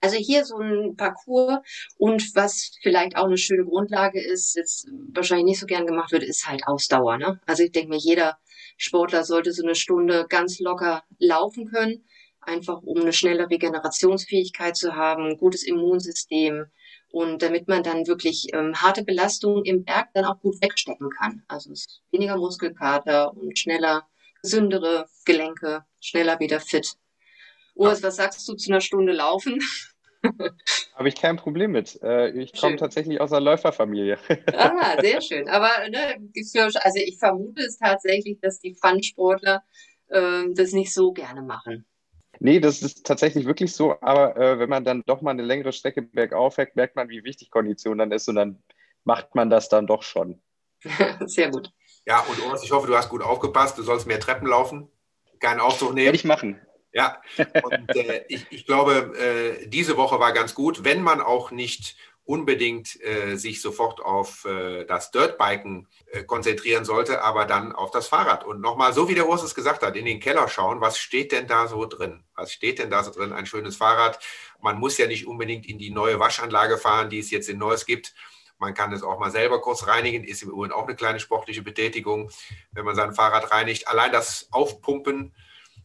Also 0.02 0.16
hier 0.16 0.44
so 0.44 0.56
ein 0.56 0.96
Parcours 0.96 1.60
und 1.98 2.34
was 2.34 2.72
vielleicht 2.82 3.16
auch 3.16 3.26
eine 3.26 3.38
schöne 3.38 3.64
Grundlage 3.64 4.20
ist, 4.20 4.56
jetzt 4.56 4.88
wahrscheinlich 5.12 5.44
nicht 5.44 5.60
so 5.60 5.66
gern 5.66 5.86
gemacht 5.86 6.10
wird, 6.10 6.24
ist 6.24 6.48
halt 6.48 6.66
Ausdauer. 6.66 7.16
Ne? 7.16 7.40
Also 7.46 7.62
ich 7.62 7.70
denke 7.70 7.90
mir, 7.90 7.98
jeder 7.98 8.38
Sportler 8.76 9.24
sollte 9.24 9.52
so 9.52 9.62
eine 9.62 9.74
Stunde 9.76 10.26
ganz 10.28 10.58
locker 10.58 11.04
laufen 11.18 11.66
können 11.70 12.04
einfach 12.40 12.82
um 12.82 12.98
eine 13.00 13.12
schnelle 13.12 13.48
Regenerationsfähigkeit 13.50 14.76
zu 14.76 14.96
haben, 14.96 15.36
gutes 15.36 15.62
Immunsystem 15.62 16.66
und 17.10 17.42
damit 17.42 17.68
man 17.68 17.82
dann 17.82 18.06
wirklich 18.06 18.48
ähm, 18.52 18.80
harte 18.80 19.04
Belastungen 19.04 19.64
im 19.64 19.84
Berg 19.84 20.08
dann 20.14 20.24
auch 20.24 20.40
gut 20.40 20.62
wegstecken 20.62 21.10
kann. 21.10 21.42
Also 21.48 21.72
weniger 22.10 22.36
Muskelkater 22.36 23.36
und 23.36 23.58
schneller, 23.58 24.06
gesündere 24.42 25.06
Gelenke, 25.24 25.84
schneller 26.00 26.38
wieder 26.38 26.60
fit. 26.60 26.94
Urs, 27.74 28.02
was 28.02 28.16
sagst 28.16 28.46
du 28.48 28.54
zu 28.54 28.70
einer 28.70 28.80
Stunde 28.80 29.12
Laufen? 29.12 29.60
Habe 30.94 31.08
ich 31.08 31.14
kein 31.14 31.36
Problem 31.36 31.72
mit. 31.72 31.98
Äh, 32.02 32.30
ich 32.30 32.52
komme 32.52 32.76
tatsächlich 32.76 33.20
aus 33.20 33.32
einer 33.32 33.40
Läuferfamilie. 33.40 34.18
ah, 34.52 35.00
sehr 35.00 35.20
schön. 35.20 35.48
Aber 35.48 35.70
ne, 35.88 36.16
also 36.82 36.98
ich 36.98 37.18
vermute 37.18 37.62
es 37.62 37.78
tatsächlich, 37.78 38.38
dass 38.40 38.60
die 38.60 38.74
Fun-Sportler 38.74 39.62
äh, 40.08 40.44
das 40.52 40.72
nicht 40.72 40.92
so 40.92 41.12
gerne 41.12 41.42
machen. 41.42 41.86
Nee, 42.42 42.58
das 42.58 42.80
ist 42.80 43.06
tatsächlich 43.06 43.44
wirklich 43.44 43.74
so. 43.74 44.00
Aber 44.00 44.36
äh, 44.36 44.58
wenn 44.58 44.70
man 44.70 44.84
dann 44.84 45.02
doch 45.06 45.20
mal 45.20 45.32
eine 45.32 45.42
längere 45.42 45.72
Strecke 45.72 46.00
bergauf 46.00 46.54
fährt, 46.54 46.74
merkt 46.74 46.96
man, 46.96 47.10
wie 47.10 47.22
wichtig 47.22 47.50
Kondition 47.50 47.98
dann 47.98 48.10
ist 48.12 48.28
und 48.28 48.36
dann 48.36 48.62
macht 49.04 49.34
man 49.34 49.50
das 49.50 49.68
dann 49.68 49.86
doch 49.86 50.02
schon. 50.02 50.40
Sehr 51.26 51.50
gut. 51.50 51.70
Ja, 52.06 52.20
und 52.20 52.42
Urs, 52.46 52.64
ich 52.64 52.72
hoffe, 52.72 52.86
du 52.86 52.96
hast 52.96 53.10
gut 53.10 53.22
aufgepasst. 53.22 53.76
Du 53.76 53.82
sollst 53.82 54.06
mehr 54.06 54.18
Treppen 54.18 54.48
laufen, 54.48 54.88
keinen 55.38 55.60
Aufzug 55.60 55.92
nehmen. 55.92 56.06
Werde 56.06 56.16
ich 56.16 56.24
machen. 56.24 56.58
Ja, 56.92 57.20
und 57.62 57.94
äh, 57.94 58.24
ich, 58.28 58.46
ich, 58.50 58.66
glaube, 58.66 59.12
äh, 59.16 59.68
diese 59.68 59.96
Woche 59.96 60.18
war 60.18 60.32
ganz 60.32 60.54
gut, 60.54 60.82
wenn 60.82 61.02
man 61.02 61.20
auch 61.20 61.52
nicht 61.52 61.96
unbedingt 62.30 63.02
äh, 63.04 63.34
sich 63.34 63.60
sofort 63.60 64.00
auf 64.00 64.44
äh, 64.44 64.84
das 64.84 65.10
Dirtbiken 65.10 65.88
äh, 66.12 66.22
konzentrieren 66.22 66.84
sollte, 66.84 67.22
aber 67.24 67.44
dann 67.44 67.72
auf 67.72 67.90
das 67.90 68.06
Fahrrad. 68.06 68.44
Und 68.44 68.60
nochmal, 68.60 68.92
so 68.92 69.08
wie 69.08 69.16
der 69.16 69.28
Urs 69.28 69.42
es 69.42 69.56
gesagt 69.56 69.82
hat, 69.82 69.96
in 69.96 70.04
den 70.04 70.20
Keller 70.20 70.46
schauen, 70.46 70.80
was 70.80 70.96
steht 70.96 71.32
denn 71.32 71.48
da 71.48 71.66
so 71.66 71.86
drin? 71.86 72.22
Was 72.36 72.52
steht 72.52 72.78
denn 72.78 72.88
da 72.88 73.02
so 73.02 73.10
drin? 73.10 73.32
Ein 73.32 73.46
schönes 73.46 73.76
Fahrrad. 73.76 74.20
Man 74.60 74.78
muss 74.78 74.96
ja 74.96 75.08
nicht 75.08 75.26
unbedingt 75.26 75.66
in 75.66 75.78
die 75.78 75.90
neue 75.90 76.20
Waschanlage 76.20 76.78
fahren, 76.78 77.10
die 77.10 77.18
es 77.18 77.32
jetzt 77.32 77.48
in 77.48 77.58
Neues 77.58 77.84
gibt. 77.84 78.14
Man 78.60 78.74
kann 78.74 78.92
es 78.92 79.02
auch 79.02 79.18
mal 79.18 79.32
selber 79.32 79.60
kurz 79.60 79.88
reinigen, 79.88 80.22
ist 80.22 80.44
im 80.44 80.50
Übrigen 80.50 80.72
auch 80.72 80.86
eine 80.86 80.94
kleine 80.94 81.18
sportliche 81.18 81.62
Betätigung, 81.62 82.30
wenn 82.70 82.84
man 82.84 82.94
sein 82.94 83.12
Fahrrad 83.12 83.50
reinigt. 83.50 83.88
Allein 83.88 84.12
das 84.12 84.46
Aufpumpen 84.52 85.34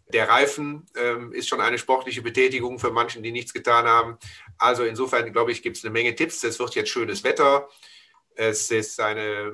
Der 0.10 0.30
Reifen 0.30 0.86
ähm, 0.96 1.34
ist 1.34 1.48
schon 1.48 1.62
eine 1.62 1.78
sportliche 1.78 2.22
Betätigung 2.22 2.78
für 2.80 2.92
manchen, 2.92 3.24
die 3.24 3.32
nichts 3.32 3.54
getan 3.54 3.86
haben. 3.86 4.18
Also 4.58 4.84
insofern, 4.84 5.32
glaube 5.32 5.52
ich, 5.52 5.64
gibt 5.64 5.78
es 5.78 5.84
eine 5.84 5.92
Menge 5.92 6.16
Tipps. 6.16 6.44
Es 6.44 6.60
wird 6.60 6.76
jetzt 6.76 6.90
schönes 6.92 7.24
Wetter. 7.24 7.68
Es 8.36 8.70
ist 8.70 9.00
ein 9.00 9.18
äh, 9.18 9.52